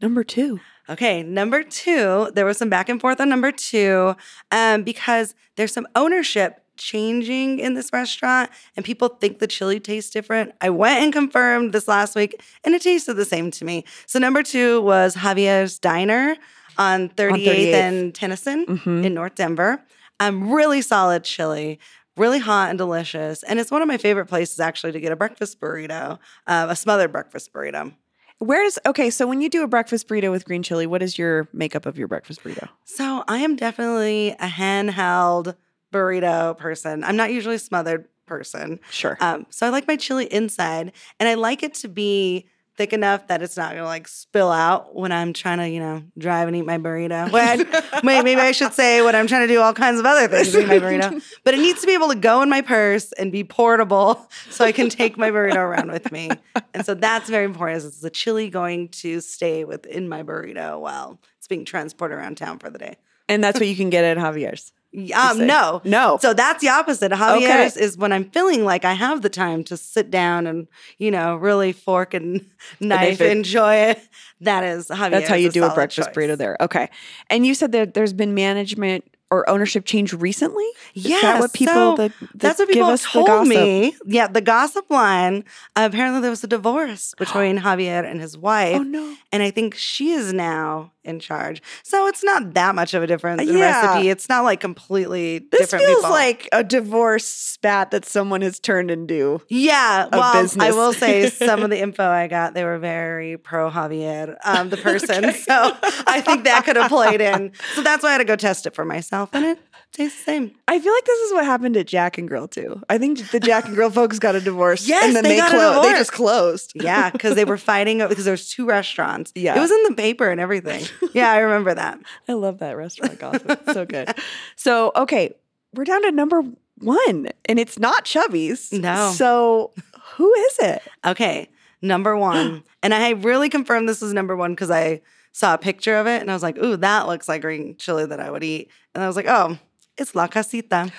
number 0.00 0.22
two. 0.22 0.60
Okay, 0.88 1.22
number 1.22 1.62
two, 1.62 2.30
there 2.34 2.44
was 2.44 2.58
some 2.58 2.68
back 2.68 2.88
and 2.88 3.00
forth 3.00 3.20
on 3.20 3.28
number 3.28 3.50
two 3.52 4.14
um, 4.50 4.82
because 4.82 5.34
there's 5.56 5.72
some 5.72 5.86
ownership 5.96 6.61
changing 6.76 7.58
in 7.58 7.74
this 7.74 7.92
restaurant 7.92 8.50
and 8.76 8.84
people 8.84 9.08
think 9.08 9.38
the 9.38 9.46
chili 9.46 9.80
tastes 9.80 10.10
different. 10.10 10.52
I 10.60 10.70
went 10.70 11.02
and 11.02 11.12
confirmed 11.12 11.72
this 11.72 11.88
last 11.88 12.14
week 12.14 12.40
and 12.64 12.74
it 12.74 12.82
tasted 12.82 13.14
the 13.14 13.24
same 13.24 13.50
to 13.52 13.64
me. 13.64 13.84
So, 14.06 14.18
number 14.18 14.42
two 14.42 14.80
was 14.82 15.16
Javier's 15.16 15.78
Diner 15.78 16.36
on 16.78 17.08
38th, 17.10 17.44
38th. 17.44 17.74
and 17.74 18.14
Tennyson 18.14 18.66
Mhm. 18.66 19.04
in 19.04 19.14
North 19.14 19.34
Denver. 19.34 19.82
Um, 20.20 20.50
really 20.52 20.82
solid 20.82 21.24
chili. 21.24 21.78
Really 22.16 22.38
hot 22.38 22.68
and 22.68 22.78
delicious. 22.78 23.42
And 23.42 23.58
it's 23.58 23.70
one 23.70 23.80
of 23.82 23.88
my 23.88 23.96
favorite 23.96 24.26
places 24.26 24.60
actually 24.60 24.92
to 24.92 25.00
get 25.00 25.12
a 25.12 25.16
breakfast 25.16 25.58
burrito, 25.60 26.18
uh, 26.46 26.66
a 26.68 26.76
smothered 26.76 27.10
breakfast 27.10 27.52
burrito. 27.54 27.94
Where 28.38 28.64
is 28.64 28.78
okay? 28.84 29.08
So 29.08 29.26
when 29.26 29.40
you 29.40 29.48
do 29.48 29.62
a 29.62 29.68
breakfast 29.68 30.08
burrito 30.08 30.30
with 30.30 30.44
green 30.44 30.62
chili, 30.62 30.86
what 30.86 31.00
is 31.02 31.16
your 31.16 31.48
makeup 31.52 31.86
of 31.86 31.96
your 31.96 32.08
breakfast 32.08 32.42
burrito? 32.42 32.68
So 32.84 33.24
I 33.28 33.38
am 33.38 33.56
definitely 33.56 34.30
a 34.40 34.46
handheld 34.48 35.54
burrito 35.92 36.56
person. 36.56 37.04
I'm 37.04 37.16
not 37.16 37.32
usually 37.32 37.56
a 37.56 37.60
smothered 37.60 38.08
person. 38.26 38.80
Sure. 38.90 39.16
Um, 39.20 39.46
so 39.50 39.66
I 39.66 39.70
like 39.70 39.86
my 39.86 39.96
chili 39.96 40.24
inside, 40.32 40.92
and 41.20 41.28
I 41.28 41.34
like 41.34 41.62
it 41.62 41.74
to 41.74 41.88
be 41.88 42.48
thick 42.74 42.94
enough 42.94 43.26
that 43.26 43.42
it's 43.42 43.56
not 43.58 43.72
gonna 43.74 43.84
like 43.84 44.08
spill 44.08 44.50
out 44.50 44.94
when 44.94 45.12
I'm 45.12 45.34
trying 45.34 45.58
to, 45.58 45.68
you 45.68 45.78
know, 45.78 46.02
drive 46.16 46.48
and 46.48 46.56
eat 46.56 46.64
my 46.64 46.78
burrito. 46.78 47.30
When, 47.32 47.68
may- 48.02 48.22
maybe 48.22 48.40
I 48.40 48.52
should 48.52 48.72
say 48.72 49.02
when 49.02 49.14
I'm 49.14 49.26
trying 49.26 49.46
to 49.46 49.52
do 49.52 49.60
all 49.60 49.74
kinds 49.74 50.00
of 50.00 50.06
other 50.06 50.26
things 50.26 50.56
eat 50.56 50.66
my 50.66 50.78
burrito. 50.78 51.22
But 51.44 51.52
it 51.52 51.58
needs 51.60 51.82
to 51.82 51.86
be 51.86 51.92
able 51.92 52.08
to 52.08 52.14
go 52.14 52.40
in 52.40 52.48
my 52.48 52.62
purse 52.62 53.12
and 53.12 53.30
be 53.30 53.44
portable 53.44 54.26
so 54.50 54.64
I 54.64 54.72
can 54.72 54.88
take 54.88 55.18
my 55.18 55.30
burrito 55.30 55.56
around 55.56 55.92
with 55.92 56.10
me. 56.10 56.30
And 56.72 56.86
so 56.86 56.94
that's 56.94 57.28
very 57.28 57.44
important. 57.44 57.84
Is 57.84 58.00
the 58.00 58.08
chili 58.08 58.48
going 58.48 58.88
to 58.88 59.20
stay 59.20 59.64
within 59.64 60.08
my 60.08 60.22
burrito 60.22 60.80
while 60.80 61.20
it's 61.36 61.48
being 61.48 61.66
transported 61.66 62.16
around 62.16 62.38
town 62.38 62.58
for 62.58 62.70
the 62.70 62.78
day? 62.78 62.96
and 63.28 63.42
that's 63.42 63.58
what 63.58 63.68
you 63.68 63.76
can 63.76 63.88
get 63.90 64.04
at 64.04 64.16
Javier's. 64.18 64.72
Um, 65.14 65.46
no. 65.46 65.80
No. 65.84 66.18
So 66.20 66.34
that's 66.34 66.60
the 66.60 66.68
opposite. 66.68 67.12
Javier's 67.12 67.76
is 67.76 67.96
when 67.96 68.12
I'm 68.12 68.24
feeling 68.30 68.64
like 68.64 68.84
I 68.84 68.92
have 68.92 69.22
the 69.22 69.30
time 69.30 69.64
to 69.64 69.76
sit 69.76 70.10
down 70.10 70.46
and, 70.46 70.68
you 70.98 71.10
know, 71.10 71.36
really 71.36 71.72
fork 71.72 72.12
and 72.14 72.44
knife, 72.80 73.18
fit- 73.18 73.30
enjoy 73.34 73.74
it. 73.76 74.00
That 74.42 74.64
is 74.64 74.88
Javier's. 74.88 75.10
That's 75.10 75.28
how 75.28 75.36
you 75.36 75.50
do 75.50 75.64
a 75.64 75.72
breakfast 75.74 76.08
choice. 76.12 76.14
burrito 76.16 76.36
there. 76.36 76.56
Okay. 76.60 76.90
And 77.30 77.46
you 77.46 77.54
said 77.54 77.72
that 77.72 77.94
there's 77.94 78.12
been 78.12 78.34
management 78.34 79.04
or 79.30 79.48
ownership 79.48 79.86
change 79.86 80.12
recently? 80.12 80.64
Is 80.94 81.06
Yeah, 81.06 81.20
that 81.22 81.40
what 81.40 81.54
people 81.54 81.72
so 81.72 81.96
that, 81.96 82.12
that 82.20 82.28
That's 82.34 82.58
what 82.58 82.68
people 82.68 82.90
the 82.90 82.98
told 82.98 83.48
me. 83.48 83.96
Yeah, 84.04 84.26
the 84.26 84.42
gossip 84.42 84.90
line. 84.90 85.44
Uh, 85.74 85.88
apparently, 85.90 86.20
there 86.20 86.28
was 86.28 86.44
a 86.44 86.46
divorce 86.48 87.14
between 87.18 87.58
Javier 87.60 88.04
and 88.04 88.20
his 88.20 88.36
wife, 88.36 88.76
Oh 88.76 88.82
no. 88.82 89.16
and 89.32 89.42
I 89.42 89.50
think 89.50 89.74
she 89.74 90.10
is 90.10 90.34
now 90.34 90.92
in 91.04 91.18
charge. 91.20 91.62
So 91.82 92.06
it's 92.06 92.22
not 92.24 92.54
that 92.54 92.74
much 92.74 92.94
of 92.94 93.02
a 93.02 93.06
difference 93.06 93.42
in 93.42 93.56
Yeah. 93.56 93.60
recipe. 93.60 94.08
It's 94.08 94.28
not 94.28 94.44
like 94.44 94.60
completely 94.60 95.38
This 95.38 95.60
different 95.62 95.84
feels 95.84 95.98
people. 95.98 96.10
like 96.10 96.48
a 96.52 96.62
divorce 96.62 97.26
spat 97.26 97.90
that 97.90 98.04
someone 98.04 98.40
has 98.42 98.58
turned 98.60 98.90
into. 98.90 99.40
Yeah, 99.48 100.08
well, 100.12 100.48
I 100.60 100.70
will 100.72 100.92
say 100.92 101.28
some 101.30 101.62
of 101.62 101.70
the 101.70 101.80
info 101.80 102.04
I 102.08 102.28
got, 102.28 102.54
they 102.54 102.64
were 102.64 102.78
very 102.78 103.36
pro 103.36 103.70
Javier, 103.70 104.36
um, 104.44 104.70
the 104.70 104.76
person. 104.88 105.24
Okay. 105.26 105.38
So 105.38 105.76
I 106.06 106.20
think 106.20 106.44
that 106.44 106.64
could 106.64 106.76
have 106.76 106.88
played 106.90 107.20
in. 107.20 107.52
So 107.74 107.82
that's 107.82 108.02
why 108.02 108.10
I 108.10 108.12
had 108.12 108.18
to 108.18 108.24
go 108.24 108.36
test 108.36 108.66
it 108.66 108.74
for 108.74 108.84
myself, 108.84 109.30
and 109.32 109.44
it 109.44 109.58
tastes 109.92 110.18
the 110.18 110.24
same. 110.24 110.52
I 110.66 110.78
feel 110.78 110.92
like 110.92 111.04
this 111.04 111.20
is 111.20 111.32
what 111.34 111.44
happened 111.44 111.76
at 111.76 111.86
Jack-n-Grill 111.86 112.48
too. 112.48 112.82
I 112.88 112.98
think 112.98 113.30
the 113.30 113.40
Jack-n-Grill 113.40 113.90
folks 114.00 114.18
got 114.18 114.34
a 114.34 114.40
divorce. 114.40 114.88
Yes, 114.88 115.04
and 115.04 115.16
then 115.16 115.22
they 115.22 115.30
they, 115.30 115.36
got 115.36 115.50
closed. 115.50 115.88
They 115.88 115.92
just 115.98 116.12
closed. 116.12 116.72
Yeah, 116.82 117.10
because 117.10 117.36
they 117.36 117.44
were 117.44 117.58
fighting 117.72 117.98
because 117.98 118.24
there 118.24 118.32
was 118.32 118.50
two 118.50 118.66
restaurants. 118.66 119.32
Yeah. 119.34 119.56
it 119.56 119.60
was 119.60 119.70
in 119.70 119.82
the 119.84 119.94
paper 119.94 120.30
and 120.30 120.40
everything. 120.40 120.84
Yeah, 121.12 121.30
I 121.30 121.38
remember 121.38 121.74
that. 121.74 122.00
I 122.28 122.32
love 122.32 122.58
that 122.58 122.76
restaurant 122.76 123.18
gossip. 123.18 123.48
It's 123.50 123.72
so 123.72 123.84
good. 123.84 124.12
So, 124.56 124.90
okay, 124.96 125.34
we're 125.74 125.84
down 125.84 126.02
to 126.02 126.10
number 126.10 126.42
one, 126.78 127.28
and 127.44 127.58
it's 127.58 127.78
not 127.78 128.04
Chubby's. 128.04 128.72
No. 128.72 129.12
So, 129.12 129.72
who 130.16 130.32
is 130.34 130.58
it? 130.58 130.82
Okay, 131.04 131.48
number 131.80 132.16
one, 132.16 132.64
and 132.82 132.92
I 132.94 133.10
really 133.10 133.48
confirmed 133.48 133.88
this 133.88 134.00
was 134.00 134.12
number 134.12 134.34
one 134.34 134.52
because 134.52 134.70
I 134.70 135.02
saw 135.32 135.54
a 135.54 135.58
picture 135.58 135.96
of 135.96 136.06
it 136.06 136.20
and 136.20 136.30
I 136.30 136.34
was 136.34 136.42
like, 136.42 136.58
"Ooh, 136.58 136.76
that 136.78 137.06
looks 137.06 137.28
like 137.28 137.42
green 137.42 137.76
chili 137.76 138.06
that 138.06 138.20
I 138.20 138.30
would 138.30 138.44
eat," 138.44 138.70
and 138.94 139.04
I 139.04 139.06
was 139.06 139.16
like, 139.16 139.26
"Oh." 139.28 139.58
It's 140.02 140.14
La 140.14 140.26
Casita. 140.26 140.90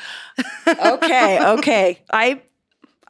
Okay, 0.67 1.39
okay. 1.57 1.99
I 2.11 2.41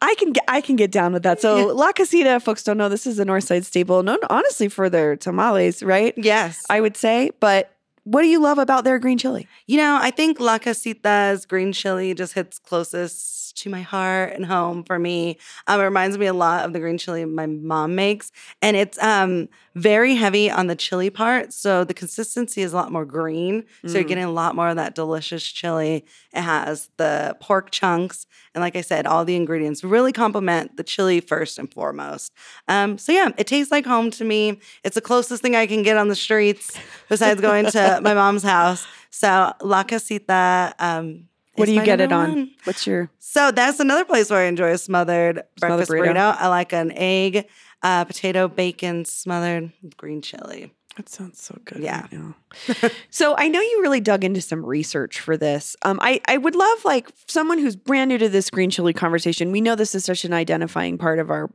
I 0.01 0.15
can 0.15 0.33
get 0.33 0.43
I 0.47 0.59
can 0.59 0.75
get 0.75 0.91
down 0.91 1.13
with 1.13 1.23
that. 1.23 1.39
So 1.39 1.57
Yeah. 1.57 1.73
La 1.73 1.91
Casita, 1.93 2.39
folks 2.39 2.63
don't 2.63 2.77
know 2.77 2.89
this 2.89 3.07
is 3.07 3.19
a 3.19 3.25
North 3.25 3.45
Side 3.45 3.65
staple, 3.65 4.03
known 4.03 4.17
honestly 4.29 4.67
for 4.67 4.89
their 4.89 5.15
tamales, 5.15 5.81
right? 5.81 6.13
Yes. 6.17 6.65
I 6.69 6.81
would 6.81 6.97
say. 6.97 7.31
But 7.39 7.69
what 8.03 8.21
do 8.23 8.27
you 8.27 8.41
love 8.41 8.57
about 8.57 8.83
their 8.83 8.99
green 8.99 9.17
chili? 9.17 9.47
You 9.65 9.77
know, 9.77 9.97
I 10.01 10.11
think 10.11 10.39
La 10.41 10.57
Casita's 10.57 11.45
green 11.45 11.71
chili 11.71 12.13
just 12.13 12.33
hits 12.33 12.59
closest 12.59 13.52
to 13.55 13.69
my 13.69 13.81
heart 13.81 14.33
and 14.33 14.45
home 14.45 14.83
for 14.83 14.97
me. 14.97 15.37
Um, 15.67 15.79
it 15.79 15.83
reminds 15.83 16.17
me 16.17 16.25
a 16.25 16.33
lot 16.33 16.65
of 16.65 16.73
the 16.73 16.79
green 16.79 16.97
chili 16.97 17.25
my 17.25 17.45
mom 17.45 17.95
makes, 17.95 18.31
and 18.61 18.75
it's 18.75 19.01
um, 19.01 19.47
very 19.75 20.15
heavy 20.15 20.49
on 20.49 20.67
the 20.67 20.75
chili 20.75 21.09
part. 21.09 21.53
So 21.53 21.83
the 21.83 21.93
consistency 21.93 22.61
is 22.61 22.73
a 22.73 22.75
lot 22.75 22.91
more 22.91 23.05
green. 23.05 23.63
So 23.85 23.93
you're 23.93 24.03
Mm. 24.03 24.07
getting 24.07 24.23
a 24.23 24.31
lot 24.31 24.55
more 24.55 24.69
of 24.69 24.75
that 24.77 24.95
delicious 24.95 25.43
chili. 25.43 26.05
It 26.33 26.41
has 26.41 26.89
the 26.97 27.35
pork 27.39 27.71
chunks, 27.71 28.25
and 28.55 28.61
like 28.61 28.75
I 28.75 28.81
said, 28.81 29.05
all 29.05 29.25
the 29.25 29.35
ingredients 29.35 29.83
really 29.83 30.11
complement 30.11 30.77
the 30.77 30.83
chili 30.83 31.19
first 31.19 31.57
and 31.59 31.71
foremost. 31.71 32.31
Um, 32.67 32.97
so 32.97 33.11
yeah, 33.11 33.29
it 33.37 33.47
tastes 33.47 33.71
like 33.71 33.85
home 33.85 34.11
to 34.11 34.23
me. 34.23 34.59
It's 34.83 34.95
the 34.95 35.01
closest 35.01 35.41
thing 35.41 35.55
I 35.55 35.67
can 35.67 35.83
get 35.83 35.97
on 35.97 36.07
the 36.07 36.15
streets 36.15 36.77
besides 37.09 37.39
going 37.41 37.65
to 37.67 37.99
my 38.03 38.13
mom's 38.13 38.43
house. 38.43 38.85
So 39.09 39.53
La 39.61 39.83
Casita. 39.83 40.73
Um, 40.79 41.27
What 41.55 41.65
do 41.65 41.73
you 41.73 41.83
get 41.83 42.01
it 42.01 42.11
on? 42.11 42.29
one. 42.29 42.51
What's 42.63 42.87
your 42.87 43.09
So 43.19 43.51
that's 43.51 43.79
another 43.79 44.05
place 44.05 44.29
where 44.29 44.39
I 44.39 44.45
enjoy 44.45 44.71
a 44.71 44.77
smothered, 44.77 45.43
breakfast 45.59 45.91
burrito. 45.91 46.13
burrito. 46.13 46.35
I 46.39 46.47
like 46.47 46.73
an 46.73 46.91
egg, 46.91 47.47
uh, 47.81 48.05
potato, 48.05 48.47
bacon 48.47 49.05
smothered 49.05 49.71
green 49.97 50.21
chili. 50.21 50.73
That 50.97 51.09
sounds 51.09 51.41
so 51.41 51.57
good. 51.65 51.79
Yeah. 51.81 52.05
right 52.11 52.93
so 53.09 53.35
I 53.35 53.47
know 53.47 53.59
you 53.59 53.79
really 53.81 53.99
dug 53.99 54.23
into 54.23 54.41
some 54.41 54.63
research 54.63 55.19
for 55.19 55.37
this. 55.37 55.75
Um, 55.81 55.99
I 56.01 56.21
I 56.27 56.37
would 56.37 56.55
love 56.55 56.85
like 56.85 57.09
someone 57.27 57.57
who's 57.57 57.75
brand 57.75 58.09
new 58.09 58.17
to 58.19 58.29
this 58.29 58.49
green 58.49 58.69
chili 58.69 58.93
conversation. 58.93 59.51
We 59.51 59.61
know 59.61 59.75
this 59.75 59.95
is 59.95 60.05
such 60.05 60.23
an 60.23 60.33
identifying 60.33 60.97
part 60.99 61.17
of 61.17 61.31
our 61.31 61.49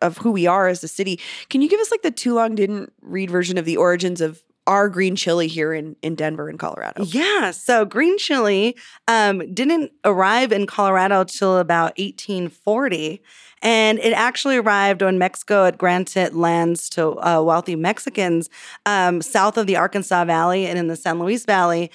of 0.00 0.18
who 0.18 0.30
we 0.30 0.46
are 0.46 0.68
as 0.68 0.84
a 0.84 0.88
city. 0.88 1.18
Can 1.50 1.60
you 1.60 1.68
give 1.68 1.80
us 1.80 1.90
like 1.90 2.02
the 2.02 2.12
too 2.12 2.34
long 2.34 2.54
didn't 2.54 2.92
read 3.02 3.30
version 3.30 3.58
of 3.58 3.64
the 3.64 3.76
origins 3.76 4.20
of 4.20 4.42
our 4.66 4.88
green 4.88 5.16
chili 5.16 5.48
here 5.48 5.72
in 5.72 5.96
in 6.02 6.14
Denver 6.14 6.48
and 6.48 6.58
Colorado? 6.58 7.04
Yeah. 7.04 7.50
So 7.50 7.84
green 7.84 8.18
chili 8.18 8.76
um, 9.08 9.52
didn't 9.52 9.92
arrive 10.04 10.52
in 10.52 10.66
Colorado 10.66 11.24
till 11.24 11.58
about 11.58 11.98
1840. 11.98 13.22
And 13.64 13.98
it 14.00 14.12
actually 14.12 14.58
arrived 14.58 15.00
when 15.00 15.18
Mexico 15.18 15.64
had 15.64 15.78
granted 15.78 16.34
lands 16.34 16.90
to 16.90 17.18
uh, 17.26 17.42
wealthy 17.42 17.76
Mexicans 17.76 18.50
um, 18.84 19.22
south 19.22 19.56
of 19.56 19.66
the 19.66 19.76
Arkansas 19.76 20.26
Valley 20.26 20.66
and 20.66 20.78
in 20.78 20.88
the 20.88 20.96
San 20.96 21.18
Luis 21.18 21.46
Valley, 21.46 21.90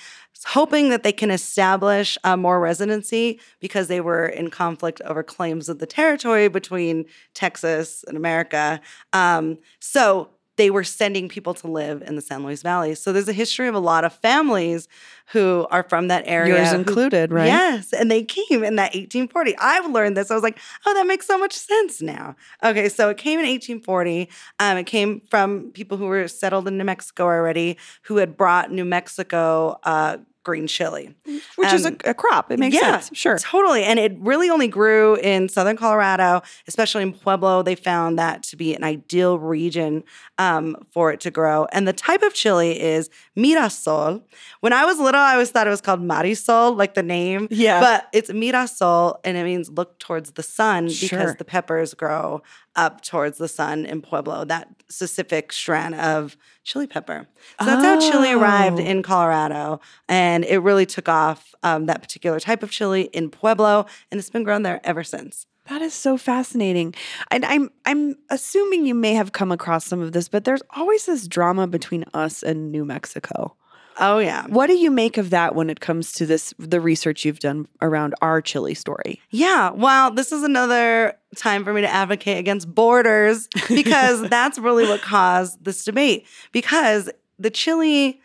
hoping 0.46 0.90
that 0.90 1.04
they 1.04 1.12
can 1.12 1.30
establish 1.30 2.18
uh, 2.24 2.36
more 2.36 2.60
residency 2.60 3.40
because 3.60 3.88
they 3.88 4.02
were 4.02 4.26
in 4.26 4.50
conflict 4.50 5.00
over 5.06 5.22
claims 5.22 5.70
of 5.70 5.78
the 5.78 5.86
territory 5.86 6.48
between 6.48 7.06
Texas 7.36 8.04
and 8.08 8.18
America. 8.18 8.82
Um, 9.14 9.60
so 9.80 10.30
they 10.60 10.70
were 10.70 10.84
sending 10.84 11.30
people 11.30 11.54
to 11.54 11.68
live 11.68 12.02
in 12.06 12.16
the 12.16 12.22
San 12.22 12.44
Luis 12.44 12.62
Valley. 12.62 12.94
So 12.94 13.14
there's 13.14 13.30
a 13.30 13.34
history 13.34 13.70
of 13.70 13.76
a 13.76 13.80
lot 13.80 14.04
of 14.04 14.12
families 14.12 14.90
who 15.28 15.66
are 15.72 15.84
from 15.84 16.10
that 16.10 16.24
area. 16.26 16.58
Yours 16.58 16.72
who- 16.72 16.80
included, 16.80 17.32
right? 17.32 17.46
Yes, 17.46 17.94
and 17.94 18.12
they 18.12 18.24
came 18.24 18.64
in 18.66 18.76
that 18.76 18.94
1840. 18.94 19.56
I've 19.58 19.90
learned 19.90 20.18
this. 20.18 20.30
I 20.30 20.34
was 20.34 20.44
like, 20.44 20.60
oh, 20.86 20.94
that 20.94 21.08
makes 21.08 21.26
so 21.26 21.38
much 21.38 21.54
sense 21.54 22.02
now. 22.02 22.36
Okay, 22.62 22.90
so 22.90 23.08
it 23.10 23.16
came 23.18 23.40
in 23.40 23.46
1840. 23.46 24.30
Um, 24.60 24.78
it 24.78 24.84
came 24.86 25.22
from 25.30 25.72
people 25.72 25.98
who 25.98 26.08
were 26.08 26.28
settled 26.28 26.68
in 26.68 26.78
New 26.78 26.84
Mexico 26.84 27.24
already, 27.24 27.78
who 28.04 28.18
had 28.18 28.36
brought 28.36 28.70
New 28.70 28.86
Mexico 28.86 29.80
uh, 29.84 30.18
green 30.50 30.66
chili. 30.66 31.16
Which 31.58 31.74
is 31.74 31.86
a, 31.86 31.90
Um, 31.90 31.98
a 32.06 32.14
crop. 32.16 32.52
It 32.52 32.58
makes 32.58 32.76
yeah, 32.76 33.00
sense. 33.00 33.12
Sure. 33.14 33.38
Totally. 33.38 33.84
And 33.84 34.00
it 34.00 34.18
really 34.20 34.50
only 34.50 34.68
grew 34.68 35.16
in 35.18 35.48
southern 35.48 35.78
Colorado, 35.78 36.42
especially 36.68 37.04
in 37.04 37.14
Pueblo. 37.14 37.62
They 37.62 37.76
found 37.76 38.18
that 38.18 38.42
to 38.50 38.56
be 38.56 38.74
an 38.74 38.84
ideal 38.84 39.38
region 39.38 40.04
um, 40.40 40.76
for 40.92 41.12
it 41.12 41.20
to 41.22 41.30
grow. 41.30 41.68
And 41.72 41.88
the 41.88 41.94
type 41.94 42.24
of 42.24 42.34
chili 42.34 42.82
is 42.82 43.12
Mirasol. 43.38 44.24
When 44.62 44.74
I 44.74 44.86
was 44.86 44.98
little, 44.98 45.22
I 45.22 45.34
always 45.34 45.52
thought 45.52 45.68
it 45.68 45.70
was 45.70 45.82
called 45.82 46.02
Marisol, 46.02 46.76
like 46.76 46.96
the 46.96 47.04
name. 47.04 47.48
Yeah. 47.52 47.80
But 47.80 48.08
it's 48.12 48.32
Mirasol, 48.32 49.20
and 49.24 49.38
it 49.38 49.44
means 49.44 49.70
look 49.70 50.00
towards 50.00 50.32
the 50.32 50.44
sun 50.44 50.88
because 50.88 51.36
the 51.36 51.46
peppers 51.46 51.94
grow 51.94 52.42
up 52.86 53.02
towards 53.02 53.38
the 53.38 53.48
sun 53.48 53.86
in 53.86 54.02
Pueblo, 54.02 54.46
that 54.46 54.68
specific 54.90 55.52
strand 55.52 55.94
of 55.96 56.38
chili 56.64 56.88
pepper. 56.88 57.28
So 57.60 57.66
that's 57.66 57.84
how 57.84 58.00
chili 58.12 58.32
arrived 58.32 58.80
Oh. 58.80 58.84
in 58.92 59.04
Colorado. 59.04 59.80
And 60.08 60.44
it 60.46 60.60
really 60.60 60.86
took 60.86 61.08
off 61.10 61.54
um, 61.64 61.86
that 61.88 62.02
particular 62.02 62.40
type 62.40 62.64
of 62.64 62.72
chili 62.72 63.04
in 63.14 63.30
Pueblo, 63.30 63.86
and 64.10 64.20
it's 64.20 64.30
been 64.30 64.44
grown 64.44 64.64
there 64.64 64.80
ever 64.84 65.04
since. 65.04 65.46
That 65.70 65.82
is 65.84 65.94
so 65.94 66.18
fascinating. 66.18 66.96
And 67.30 67.46
I'm 67.46 67.70
I'm 67.86 68.16
assuming 68.32 68.86
you 68.88 68.96
may 68.96 69.14
have 69.14 69.32
come 69.34 69.52
across 69.52 69.86
some 69.86 70.02
of 70.02 70.12
this, 70.14 70.28
but 70.28 70.44
there's 70.46 70.64
always 70.76 71.06
this 71.06 71.28
drama 71.28 71.68
between 71.68 72.06
us 72.14 72.42
and 72.44 72.72
New 72.72 72.86
Mexico. 72.86 73.56
Oh, 74.00 74.20
yeah. 74.20 74.46
What 74.48 74.68
do 74.68 74.74
you 74.78 74.90
make 74.92 75.18
of 75.18 75.30
that 75.32 75.56
when 75.56 75.70
it 75.70 75.80
comes 75.80 76.14
to 76.14 76.26
this 76.26 76.54
the 76.58 76.80
research 76.82 77.26
you've 77.26 77.40
done 77.40 77.68
around 77.82 78.16
our 78.22 78.42
chili 78.42 78.74
story? 78.74 79.22
Yeah. 79.30 79.72
Well, 79.72 80.12
this 80.12 80.32
is 80.32 80.44
another 80.44 81.14
time 81.36 81.64
for 81.64 81.74
me 81.74 81.82
to 81.82 81.88
advocate 81.90 82.38
against 82.38 82.74
borders 82.74 83.48
because 83.68 84.28
that's 84.30 84.58
really 84.58 84.88
what 84.88 85.02
caused 85.02 85.64
this 85.64 85.84
debate. 85.84 86.26
Because 86.52 87.10
the 87.38 87.50
chili 87.50 88.20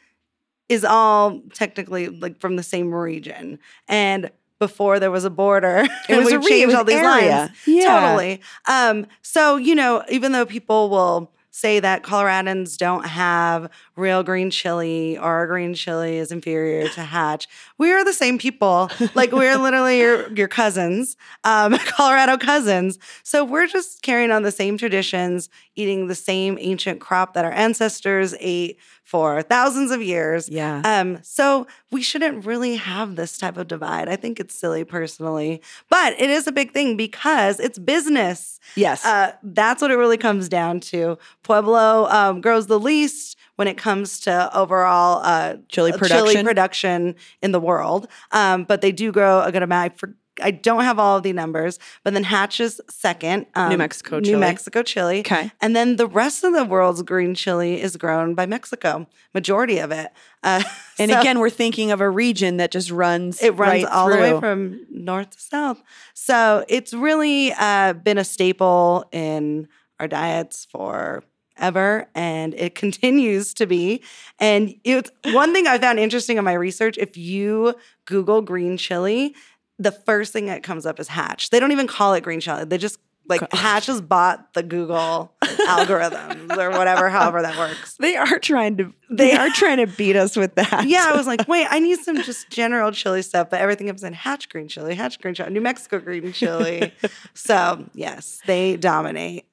is 0.68 0.84
all 0.84 1.40
technically 1.52 2.08
like 2.08 2.40
from 2.40 2.56
the 2.56 2.62
same 2.62 2.94
region. 2.94 3.58
And 3.88 4.30
before 4.60 4.98
there 5.00 5.10
was 5.10 5.24
a 5.24 5.30
border, 5.30 5.86
It 6.08 6.16
was 6.24 6.32
a 6.32 6.40
changed 6.40 6.74
all 6.74 6.84
these 6.84 6.94
area. 6.96 7.06
lines. 7.08 7.50
Yeah. 7.66 8.00
Totally. 8.00 8.40
Um, 8.66 9.06
so, 9.22 9.56
you 9.56 9.74
know, 9.74 10.02
even 10.08 10.32
though 10.32 10.46
people 10.46 10.88
will 10.88 11.30
say 11.54 11.78
that 11.78 12.02
Coloradans 12.02 12.76
don't 12.76 13.06
have 13.06 13.70
real 13.94 14.24
green 14.24 14.50
chili 14.50 15.16
or 15.16 15.46
green 15.46 15.72
chili 15.72 16.16
is 16.16 16.32
inferior 16.32 16.88
to 16.88 17.02
Hatch, 17.14 17.46
we 17.78 17.92
are 17.92 18.04
the 18.04 18.12
same 18.12 18.38
people. 18.38 18.90
Like 19.14 19.30
we're 19.30 19.56
literally 19.56 20.00
your, 20.00 20.32
your 20.32 20.48
cousins, 20.48 21.16
um, 21.44 21.78
Colorado 21.86 22.36
cousins. 22.38 22.98
So 23.22 23.44
we're 23.44 23.68
just 23.68 24.02
carrying 24.02 24.32
on 24.32 24.42
the 24.42 24.50
same 24.50 24.76
traditions, 24.76 25.48
eating 25.76 26.08
the 26.08 26.16
same 26.16 26.58
ancient 26.60 27.00
crop 27.00 27.34
that 27.34 27.44
our 27.44 27.52
ancestors 27.52 28.34
ate 28.40 28.80
for 29.04 29.42
thousands 29.42 29.90
of 29.90 30.02
years. 30.02 30.48
Yeah. 30.48 30.80
Um, 30.84 31.18
so 31.22 31.66
we 31.90 32.02
shouldn't 32.02 32.46
really 32.46 32.76
have 32.76 33.16
this 33.16 33.36
type 33.36 33.58
of 33.58 33.68
divide. 33.68 34.08
I 34.08 34.16
think 34.16 34.40
it's 34.40 34.54
silly 34.54 34.82
personally, 34.82 35.60
but 35.90 36.18
it 36.18 36.30
is 36.30 36.46
a 36.46 36.52
big 36.52 36.72
thing 36.72 36.96
because 36.96 37.60
it's 37.60 37.78
business. 37.78 38.58
yes. 38.74 39.04
Uh, 39.04 39.32
that's 39.42 39.82
what 39.82 39.90
it 39.90 39.96
really 39.96 40.16
comes 40.16 40.48
down 40.48 40.80
to. 40.80 41.18
Pueblo 41.44 42.06
um, 42.10 42.40
grows 42.40 42.66
the 42.66 42.80
least 42.80 43.38
when 43.56 43.68
it 43.68 43.76
comes 43.76 44.20
to 44.20 44.56
overall 44.56 45.20
uh, 45.22 45.56
Chili 45.68 45.92
uh, 45.92 45.96
production? 45.96 46.44
production 46.44 47.14
in 47.40 47.52
the 47.52 47.60
world, 47.60 48.08
um, 48.32 48.64
but 48.64 48.80
they 48.80 48.90
do 48.90 49.12
grow 49.12 49.42
a 49.42 49.52
good 49.52 49.62
amount. 49.62 49.92
I, 49.92 49.96
for, 49.96 50.16
I 50.42 50.50
don't 50.50 50.82
have 50.82 50.98
all 50.98 51.16
of 51.16 51.22
the 51.22 51.32
numbers, 51.32 51.78
but 52.02 52.12
then 52.14 52.24
Hatch 52.24 52.58
is 52.58 52.80
second. 52.90 53.46
um, 53.54 53.70
New 53.70 53.78
Mexico 53.78 54.20
chili. 54.20 54.32
New. 54.32 54.40
Mexico 54.40 54.82
chili. 54.82 55.20
Okay. 55.20 55.52
And 55.60 55.76
then 55.76 55.96
the 55.96 56.08
rest 56.08 56.42
of 56.42 56.52
the 56.52 56.64
world's 56.64 57.02
green 57.02 57.34
chili 57.34 57.80
is 57.80 57.96
grown 57.96 58.34
by 58.34 58.46
Mexico, 58.46 59.06
majority 59.32 59.78
of 59.78 59.92
it. 59.92 60.10
Uh, 60.42 60.62
and 60.98 61.10
so- 61.10 61.20
again, 61.20 61.38
we're 61.38 61.50
thinking 61.50 61.92
of 61.92 62.00
a 62.00 62.10
region 62.10 62.56
that 62.56 62.72
just 62.72 62.90
runs 62.90 63.40
it 63.42 63.50
runs 63.50 63.84
right 63.84 63.84
all 63.84 64.10
the 64.10 64.16
way 64.16 64.38
from 64.40 64.84
north 64.90 65.30
to 65.30 65.40
south. 65.40 65.82
So 66.14 66.64
it's 66.68 66.92
really 66.92 67.52
uh, 67.52 67.92
been 67.92 68.18
a 68.18 68.24
staple 68.24 69.04
in 69.12 69.68
our 70.00 70.08
diets 70.08 70.66
forever, 71.56 72.08
and 72.14 72.54
it 72.54 72.74
continues 72.84 73.54
to 73.54 73.66
be. 73.66 74.02
And 74.38 74.74
it's 74.84 75.10
one 75.32 75.52
thing 75.52 75.66
I 75.66 75.78
found 75.78 75.98
interesting 75.98 76.38
in 76.38 76.44
my 76.44 76.54
research. 76.54 76.98
If 76.98 77.16
you 77.16 77.74
Google 78.04 78.42
green 78.42 78.76
chili, 78.76 79.34
the 79.78 79.92
first 79.92 80.32
thing 80.32 80.46
that 80.46 80.62
comes 80.62 80.86
up 80.86 81.00
is 81.00 81.08
Hatch. 81.08 81.50
They 81.50 81.58
don't 81.58 81.72
even 81.72 81.86
call 81.86 82.14
it 82.14 82.22
green 82.22 82.40
chili. 82.40 82.64
They 82.64 82.78
just 82.78 82.98
like 83.26 83.52
Hatch 83.52 83.86
has 83.86 84.00
bought 84.00 84.52
the 84.54 84.62
Google 84.62 85.32
algorithms 85.42 86.56
or 86.56 86.70
whatever, 86.70 87.08
however 87.08 87.42
that 87.42 87.56
works. 87.56 87.96
They 87.96 88.16
are 88.16 88.38
trying 88.38 88.76
to 88.78 88.92
they 89.10 89.32
are 89.32 89.48
trying 89.50 89.78
to 89.78 89.86
beat 89.86 90.16
us 90.16 90.36
with 90.36 90.54
that. 90.56 90.86
Yeah, 90.86 91.10
I 91.10 91.16
was 91.16 91.26
like, 91.26 91.46
wait, 91.48 91.66
I 91.70 91.78
need 91.78 91.98
some 92.00 92.22
just 92.22 92.50
general 92.50 92.90
chili 92.92 93.22
stuff, 93.22 93.50
but 93.50 93.60
everything 93.60 93.86
comes 93.86 94.04
in 94.04 94.12
Hatch 94.12 94.48
green 94.48 94.68
chili, 94.68 94.94
Hatch 94.94 95.20
green 95.20 95.34
chili, 95.34 95.50
New 95.50 95.60
Mexico 95.60 95.98
green 95.98 96.32
chili. 96.32 96.92
so 97.34 97.84
yes, 97.94 98.40
they 98.46 98.76
dominate. 98.76 99.46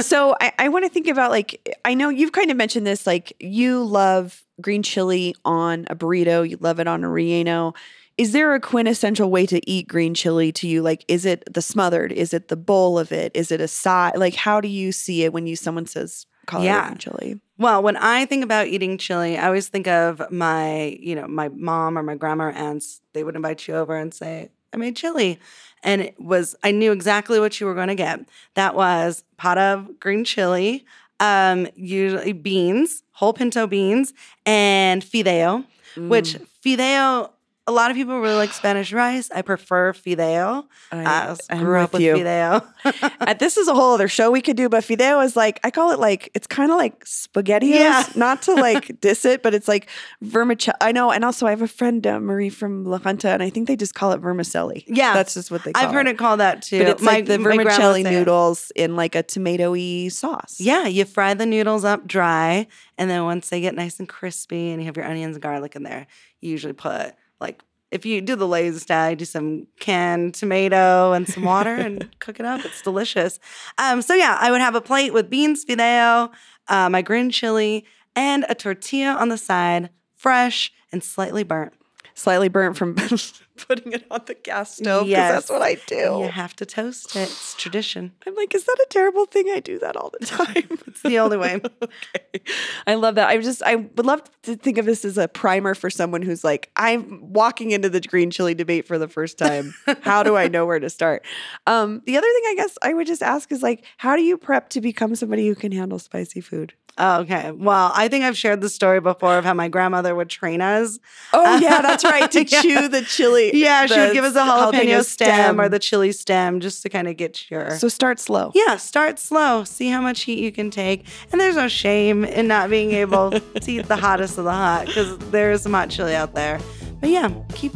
so 0.00 0.36
I, 0.40 0.52
I 0.58 0.68
want 0.68 0.84
to 0.84 0.90
think 0.90 1.08
about 1.08 1.30
like 1.30 1.78
I 1.84 1.94
know 1.94 2.08
you've 2.08 2.32
kind 2.32 2.50
of 2.50 2.56
mentioned 2.56 2.86
this, 2.86 3.06
like 3.06 3.32
you 3.40 3.82
love 3.84 4.44
green 4.60 4.82
chili 4.82 5.34
on 5.44 5.86
a 5.88 5.96
burrito, 5.96 6.48
you 6.48 6.58
love 6.60 6.80
it 6.80 6.86
on 6.86 7.04
a 7.04 7.08
relleno. 7.08 7.74
Is 8.18 8.32
there 8.32 8.54
a 8.54 8.60
quintessential 8.60 9.30
way 9.30 9.44
to 9.46 9.70
eat 9.70 9.88
green 9.88 10.14
chili 10.14 10.50
to 10.52 10.66
you? 10.66 10.80
Like, 10.82 11.04
is 11.06 11.26
it 11.26 11.52
the 11.52 11.60
smothered? 11.60 12.12
Is 12.12 12.32
it 12.32 12.48
the 12.48 12.56
bowl 12.56 12.98
of 12.98 13.12
it? 13.12 13.30
Is 13.34 13.52
it 13.52 13.60
a 13.60 13.68
side? 13.68 14.16
Like, 14.16 14.34
how 14.34 14.60
do 14.60 14.68
you 14.68 14.90
see 14.90 15.24
it 15.24 15.32
when 15.32 15.46
you 15.46 15.54
someone 15.54 15.86
says 15.86 16.26
Colorado 16.46 16.72
Yeah. 16.74 16.86
green 16.88 16.98
chili? 16.98 17.40
Well, 17.58 17.82
when 17.82 17.96
I 17.96 18.24
think 18.26 18.42
about 18.44 18.68
eating 18.68 18.96
chili, 18.98 19.36
I 19.36 19.46
always 19.46 19.68
think 19.68 19.86
of 19.86 20.22
my, 20.30 20.98
you 21.00 21.14
know, 21.14 21.26
my 21.26 21.48
mom 21.48 21.98
or 21.98 22.02
my 22.02 22.14
grandma 22.14 22.44
or 22.44 22.52
aunts. 22.52 23.00
They 23.12 23.22
would 23.24 23.36
invite 23.36 23.66
you 23.68 23.74
over 23.74 23.96
and 23.96 24.12
say, 24.12 24.50
I 24.72 24.76
made 24.78 24.96
chili. 24.96 25.38
And 25.82 26.00
it 26.02 26.20
was, 26.20 26.54
I 26.62 26.70
knew 26.70 26.92
exactly 26.92 27.38
what 27.38 27.60
you 27.60 27.66
were 27.66 27.74
going 27.74 27.88
to 27.88 27.94
get. 27.94 28.20
That 28.54 28.74
was 28.74 29.24
pot 29.36 29.56
of 29.58 30.00
green 30.00 30.24
chili, 30.24 30.84
um, 31.20 31.68
usually 31.76 32.32
beans, 32.32 33.02
whole 33.12 33.32
pinto 33.32 33.66
beans, 33.66 34.12
and 34.44 35.02
fideo, 35.02 35.64
which 35.96 36.36
fideo, 36.64 37.30
a 37.68 37.72
lot 37.72 37.90
of 37.90 37.96
people 37.96 38.20
really 38.20 38.34
like 38.36 38.52
Spanish 38.52 38.92
rice. 38.92 39.30
I 39.34 39.42
prefer 39.42 39.92
fideo. 39.92 40.66
I- 40.92 41.36
I, 41.50 41.58
grew 41.58 41.80
up 41.80 41.92
with 41.92 42.02
you. 42.02 42.14
fideo. 42.14 42.66
Uh, 43.18 43.34
this 43.34 43.56
is 43.56 43.66
a 43.66 43.74
whole 43.74 43.94
other 43.94 44.06
show 44.08 44.30
we 44.30 44.40
could 44.40 44.56
do, 44.56 44.68
but 44.68 44.84
fideo 44.84 45.24
is 45.24 45.34
like 45.34 45.58
I 45.64 45.70
call 45.70 45.90
it 45.90 45.98
like 45.98 46.30
it's 46.34 46.46
kind 46.46 46.70
of 46.70 46.76
like 46.76 47.04
spaghetti. 47.04 47.68
Yeah. 47.68 48.06
Not 48.14 48.42
to 48.42 48.54
like 48.54 49.00
diss 49.00 49.24
it, 49.24 49.42
but 49.42 49.54
it's 49.54 49.66
like 49.66 49.88
vermicelli. 50.22 50.76
I 50.80 50.92
know, 50.92 51.10
and 51.10 51.24
also 51.24 51.46
I 51.46 51.50
have 51.50 51.62
a 51.62 51.68
friend 51.68 52.06
uh, 52.06 52.20
Marie 52.20 52.50
from 52.50 52.84
La 52.84 52.98
Junta, 52.98 53.30
and 53.30 53.42
I 53.42 53.50
think 53.50 53.66
they 53.66 53.74
just 53.74 53.94
call 53.94 54.12
it 54.12 54.20
vermicelli. 54.20 54.84
Yeah. 54.86 55.14
that's 55.14 55.34
just 55.34 55.50
what 55.50 55.64
they. 55.64 55.72
call 55.72 55.82
it. 55.82 55.86
I've 55.86 55.92
heard 55.92 56.06
it 56.06 56.18
called 56.18 56.40
that 56.40 56.62
too. 56.62 56.78
but 56.78 56.88
it's 56.88 57.02
like 57.02 57.26
the 57.26 57.38
my 57.38 57.44
grandma 57.44 57.56
would 57.56 57.66
vermicelli 57.66 58.02
noodles 58.04 58.70
in 58.76 58.94
like 58.94 59.14
a 59.16 59.22
tomatoey 59.24 60.12
sauce. 60.12 60.56
Yeah, 60.60 60.86
you 60.86 61.04
fry 61.04 61.34
the 61.34 61.46
noodles 61.46 61.84
up 61.84 62.06
dry, 62.06 62.68
and 62.98 63.10
then 63.10 63.24
once 63.24 63.48
they 63.48 63.60
get 63.60 63.74
nice 63.74 63.98
and 63.98 64.08
crispy, 64.08 64.70
and 64.70 64.80
you 64.80 64.86
have 64.86 64.96
your 64.96 65.06
onions 65.06 65.36
and 65.36 65.42
garlic 65.42 65.74
in 65.74 65.82
there, 65.82 66.06
you 66.40 66.50
usually 66.50 66.72
put 66.74 67.14
like 67.40 67.62
if 67.90 68.04
you 68.04 68.20
do 68.20 68.36
the 68.36 68.46
lazy 68.46 68.78
style, 68.78 69.10
you 69.10 69.16
do 69.16 69.24
some 69.24 69.66
canned 69.78 70.34
tomato 70.34 71.12
and 71.12 71.28
some 71.28 71.44
water 71.44 71.74
and 71.74 72.08
cook 72.18 72.40
it 72.40 72.46
up. 72.46 72.64
It's 72.64 72.82
delicious. 72.82 73.38
Um, 73.78 74.02
so 74.02 74.14
yeah, 74.14 74.36
I 74.40 74.50
would 74.50 74.60
have 74.60 74.74
a 74.74 74.80
plate 74.80 75.12
with 75.12 75.30
beans, 75.30 75.64
fideo, 75.64 76.30
uh, 76.68 76.88
my 76.88 77.02
green 77.02 77.30
chili, 77.30 77.84
and 78.14 78.44
a 78.48 78.54
tortilla 78.54 79.14
on 79.14 79.28
the 79.28 79.38
side, 79.38 79.90
fresh 80.14 80.72
and 80.92 81.02
slightly 81.02 81.44
burnt. 81.44 81.74
Slightly 82.16 82.48
burnt 82.48 82.76
from 82.76 82.94
putting 83.68 83.92
it 83.92 84.04
on 84.10 84.20
the 84.26 84.34
gas 84.34 84.76
stove 84.76 85.04
because 85.06 85.10
Yes. 85.10 85.32
that's 85.32 85.50
what 85.50 85.62
I 85.62 85.76
do. 85.86 85.96
You 86.24 86.28
have 86.28 86.56
to 86.56 86.66
toast 86.66 87.14
it. 87.14 87.20
It's 87.30 87.54
tradition. 87.54 88.12
I'm 88.26 88.34
like, 88.34 88.54
is 88.54 88.64
that 88.64 88.76
a 88.80 88.86
terrible 88.90 89.26
thing? 89.26 89.48
I 89.54 89.60
do 89.60 89.78
that 89.78 89.96
all 89.96 90.10
the 90.18 90.26
time. 90.26 90.78
It's 90.88 91.02
the 91.02 91.18
only 91.18 91.36
way. 91.36 91.60
okay. 91.82 92.40
I 92.86 92.94
love 92.94 93.16
that. 93.16 93.28
I 93.28 93.36
just 93.38 93.62
I 93.62 93.74
would 93.76 94.06
love 94.06 94.22
to 94.44 94.56
think 94.56 94.78
of 94.78 94.86
this 94.86 95.04
as 95.04 95.18
a 95.18 95.28
primer 95.28 95.74
for 95.74 95.90
someone 95.90 96.22
who's 96.22 96.42
like, 96.42 96.70
I'm 96.74 97.32
walking 97.34 97.70
into 97.70 97.90
the 97.90 98.00
green 98.00 98.30
chili 98.30 98.54
debate 98.54 98.86
for 98.86 98.96
the 98.98 99.08
first 99.08 99.36
time. 99.36 99.74
how 100.00 100.22
do 100.22 100.36
I 100.36 100.48
know 100.48 100.64
where 100.64 100.78
to 100.80 100.88
start? 100.88 101.24
Um, 101.66 102.00
the 102.06 102.16
other 102.16 102.26
thing 102.26 102.42
I 102.48 102.54
guess 102.56 102.78
I 102.82 102.94
would 102.94 103.06
just 103.06 103.22
ask 103.22 103.52
is 103.52 103.62
like, 103.62 103.84
how 103.98 104.16
do 104.16 104.22
you 104.22 104.38
prep 104.38 104.70
to 104.70 104.80
become 104.80 105.14
somebody 105.16 105.46
who 105.48 105.54
can 105.54 105.70
handle 105.70 105.98
spicy 105.98 106.40
food? 106.40 106.72
Oh, 106.98 107.20
okay. 107.20 107.50
Well, 107.50 107.92
I 107.94 108.08
think 108.08 108.24
I've 108.24 108.38
shared 108.38 108.62
the 108.62 108.70
story 108.70 109.00
before 109.00 109.36
of 109.36 109.44
how 109.44 109.52
my 109.52 109.68
grandmother 109.68 110.14
would 110.14 110.30
train 110.30 110.62
us. 110.62 110.98
Oh 111.34 111.58
yeah, 111.58 111.82
that's 111.82 112.04
right. 112.14 112.30
To 112.30 112.44
Yeah. 112.44 112.62
chew 112.62 112.88
the 112.88 113.02
chili. 113.02 113.50
Yeah, 113.54 113.84
she 113.86 113.98
would 113.98 114.14
give 114.14 114.24
us 114.24 114.34
a 114.34 114.38
jalapeno, 114.40 115.04
stem, 115.04 115.28
stem. 115.28 115.60
or 115.60 115.68
the 115.68 115.78
chili 115.78 116.12
stem 116.12 116.60
just 116.60 116.82
to 116.84 116.88
kind 116.88 117.06
of 117.06 117.16
get 117.18 117.50
your. 117.50 117.76
So 117.78 117.88
start 117.88 118.18
slow. 118.18 118.50
yeah, 118.54 118.76
start 118.78 119.18
slow. 119.18 119.64
See 119.64 119.88
how 119.90 120.00
much 120.00 120.22
heat 120.22 120.38
you 120.38 120.50
can 120.52 120.70
take. 120.70 121.04
And 121.32 121.40
there's 121.40 121.56
no 121.56 121.68
shame 121.68 122.24
in 122.24 122.48
not 122.48 122.70
being 122.70 122.92
able 122.92 123.30
to 123.60 123.70
eat 123.70 123.86
the 123.88 123.96
hottest 123.96 124.38
of 124.38 124.44
the 124.44 124.52
hot 124.52 124.86
because 124.86 125.18
there 125.30 125.52
is 125.52 125.62
some 125.62 125.72
hot 125.74 125.90
chili 125.90 126.14
out 126.14 126.34
there. 126.34 126.58
But 127.00 127.10
yeah, 127.10 127.28
keep 127.54 127.72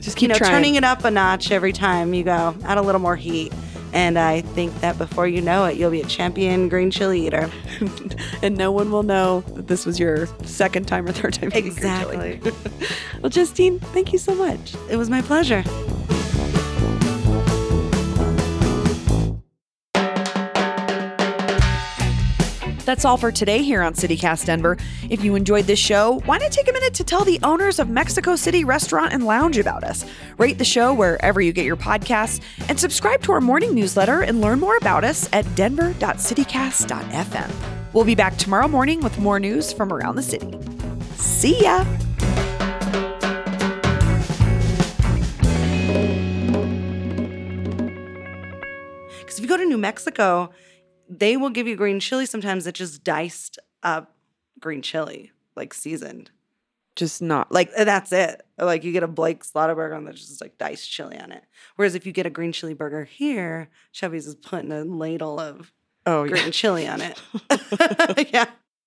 Just 0.00 0.16
you 0.16 0.20
keep 0.20 0.28
know 0.30 0.34
trying. 0.36 0.50
turning 0.52 0.74
it 0.76 0.84
up 0.84 1.04
a 1.04 1.10
notch 1.10 1.50
every 1.50 1.72
time 1.72 2.14
you 2.14 2.22
go. 2.22 2.54
Add 2.64 2.78
a 2.78 2.82
little 2.82 3.00
more 3.00 3.16
heat. 3.16 3.52
And 3.92 4.18
I 4.18 4.40
think 4.40 4.80
that 4.80 4.96
before 4.98 5.28
you 5.28 5.40
know 5.42 5.64
it, 5.66 5.76
you'll 5.76 5.90
be 5.90 6.00
a 6.00 6.06
champion 6.06 6.68
green 6.68 6.90
chili 6.90 7.26
eater. 7.26 7.50
and 8.42 8.56
no 8.56 8.72
one 8.72 8.90
will 8.90 9.02
know 9.02 9.42
that 9.54 9.68
this 9.68 9.84
was 9.84 10.00
your 10.00 10.26
second 10.44 10.88
time 10.88 11.06
or 11.06 11.12
third 11.12 11.34
time. 11.34 11.50
eating 11.54 11.74
green 11.74 12.00
chili. 12.00 12.30
Exactly. 12.32 12.88
well, 13.22 13.30
Justine, 13.30 13.78
thank 13.78 14.12
you 14.12 14.18
so 14.18 14.34
much. 14.34 14.74
it 14.88 14.96
was 14.96 15.10
my 15.10 15.20
pleasure. 15.22 15.62
That's 22.92 23.06
all 23.06 23.16
for 23.16 23.32
today 23.32 23.62
here 23.62 23.80
on 23.80 23.94
CityCast 23.94 24.44
Denver. 24.44 24.76
If 25.08 25.24
you 25.24 25.34
enjoyed 25.34 25.64
this 25.64 25.78
show, 25.78 26.20
why 26.26 26.36
not 26.36 26.52
take 26.52 26.68
a 26.68 26.72
minute 26.74 26.92
to 26.92 27.04
tell 27.04 27.24
the 27.24 27.40
owners 27.42 27.78
of 27.78 27.88
Mexico 27.88 28.36
City 28.36 28.64
Restaurant 28.64 29.14
and 29.14 29.24
Lounge 29.24 29.56
about 29.56 29.82
us? 29.82 30.04
Rate 30.36 30.58
the 30.58 30.64
show 30.66 30.92
wherever 30.92 31.40
you 31.40 31.54
get 31.54 31.64
your 31.64 31.78
podcasts 31.78 32.42
and 32.68 32.78
subscribe 32.78 33.22
to 33.22 33.32
our 33.32 33.40
morning 33.40 33.74
newsletter 33.74 34.20
and 34.20 34.42
learn 34.42 34.60
more 34.60 34.76
about 34.76 35.04
us 35.04 35.26
at 35.32 35.46
denver.citycast.fm. 35.54 37.50
We'll 37.94 38.04
be 38.04 38.14
back 38.14 38.36
tomorrow 38.36 38.68
morning 38.68 39.00
with 39.00 39.18
more 39.18 39.40
news 39.40 39.72
from 39.72 39.90
around 39.90 40.16
the 40.16 40.22
city. 40.22 40.54
See 41.14 41.62
ya! 41.62 41.86
Because 49.18 49.38
if 49.38 49.40
you 49.40 49.48
go 49.48 49.56
to 49.56 49.64
New 49.64 49.78
Mexico, 49.78 50.50
they 51.18 51.36
will 51.36 51.50
give 51.50 51.66
you 51.66 51.76
green 51.76 52.00
chili 52.00 52.26
sometimes 52.26 52.64
that's 52.64 52.78
just 52.78 53.04
diced 53.04 53.58
up 53.82 54.14
green 54.60 54.82
chili, 54.82 55.32
like 55.56 55.74
seasoned. 55.74 56.30
Just 56.94 57.22
not 57.22 57.50
like 57.50 57.70
uh, 57.76 57.84
that's 57.84 58.12
it. 58.12 58.42
Like 58.58 58.84
you 58.84 58.92
get 58.92 59.02
a 59.02 59.08
Blake's 59.08 59.52
Lotaburger 59.52 59.96
and 59.96 60.06
there's 60.06 60.28
just 60.28 60.42
like 60.42 60.58
diced 60.58 60.90
chili 60.90 61.18
on 61.18 61.32
it. 61.32 61.42
Whereas 61.76 61.94
if 61.94 62.04
you 62.04 62.12
get 62.12 62.26
a 62.26 62.30
green 62.30 62.52
chili 62.52 62.74
burger 62.74 63.04
here, 63.04 63.70
Chevy's 63.92 64.26
is 64.26 64.34
putting 64.34 64.72
a 64.72 64.84
ladle 64.84 65.40
of 65.40 65.72
oh 66.04 66.24
yeah. 66.24 66.30
green 66.30 66.52
chili 66.52 66.86
on 66.86 67.00
it. 67.00 67.18
yeah. 68.32 68.46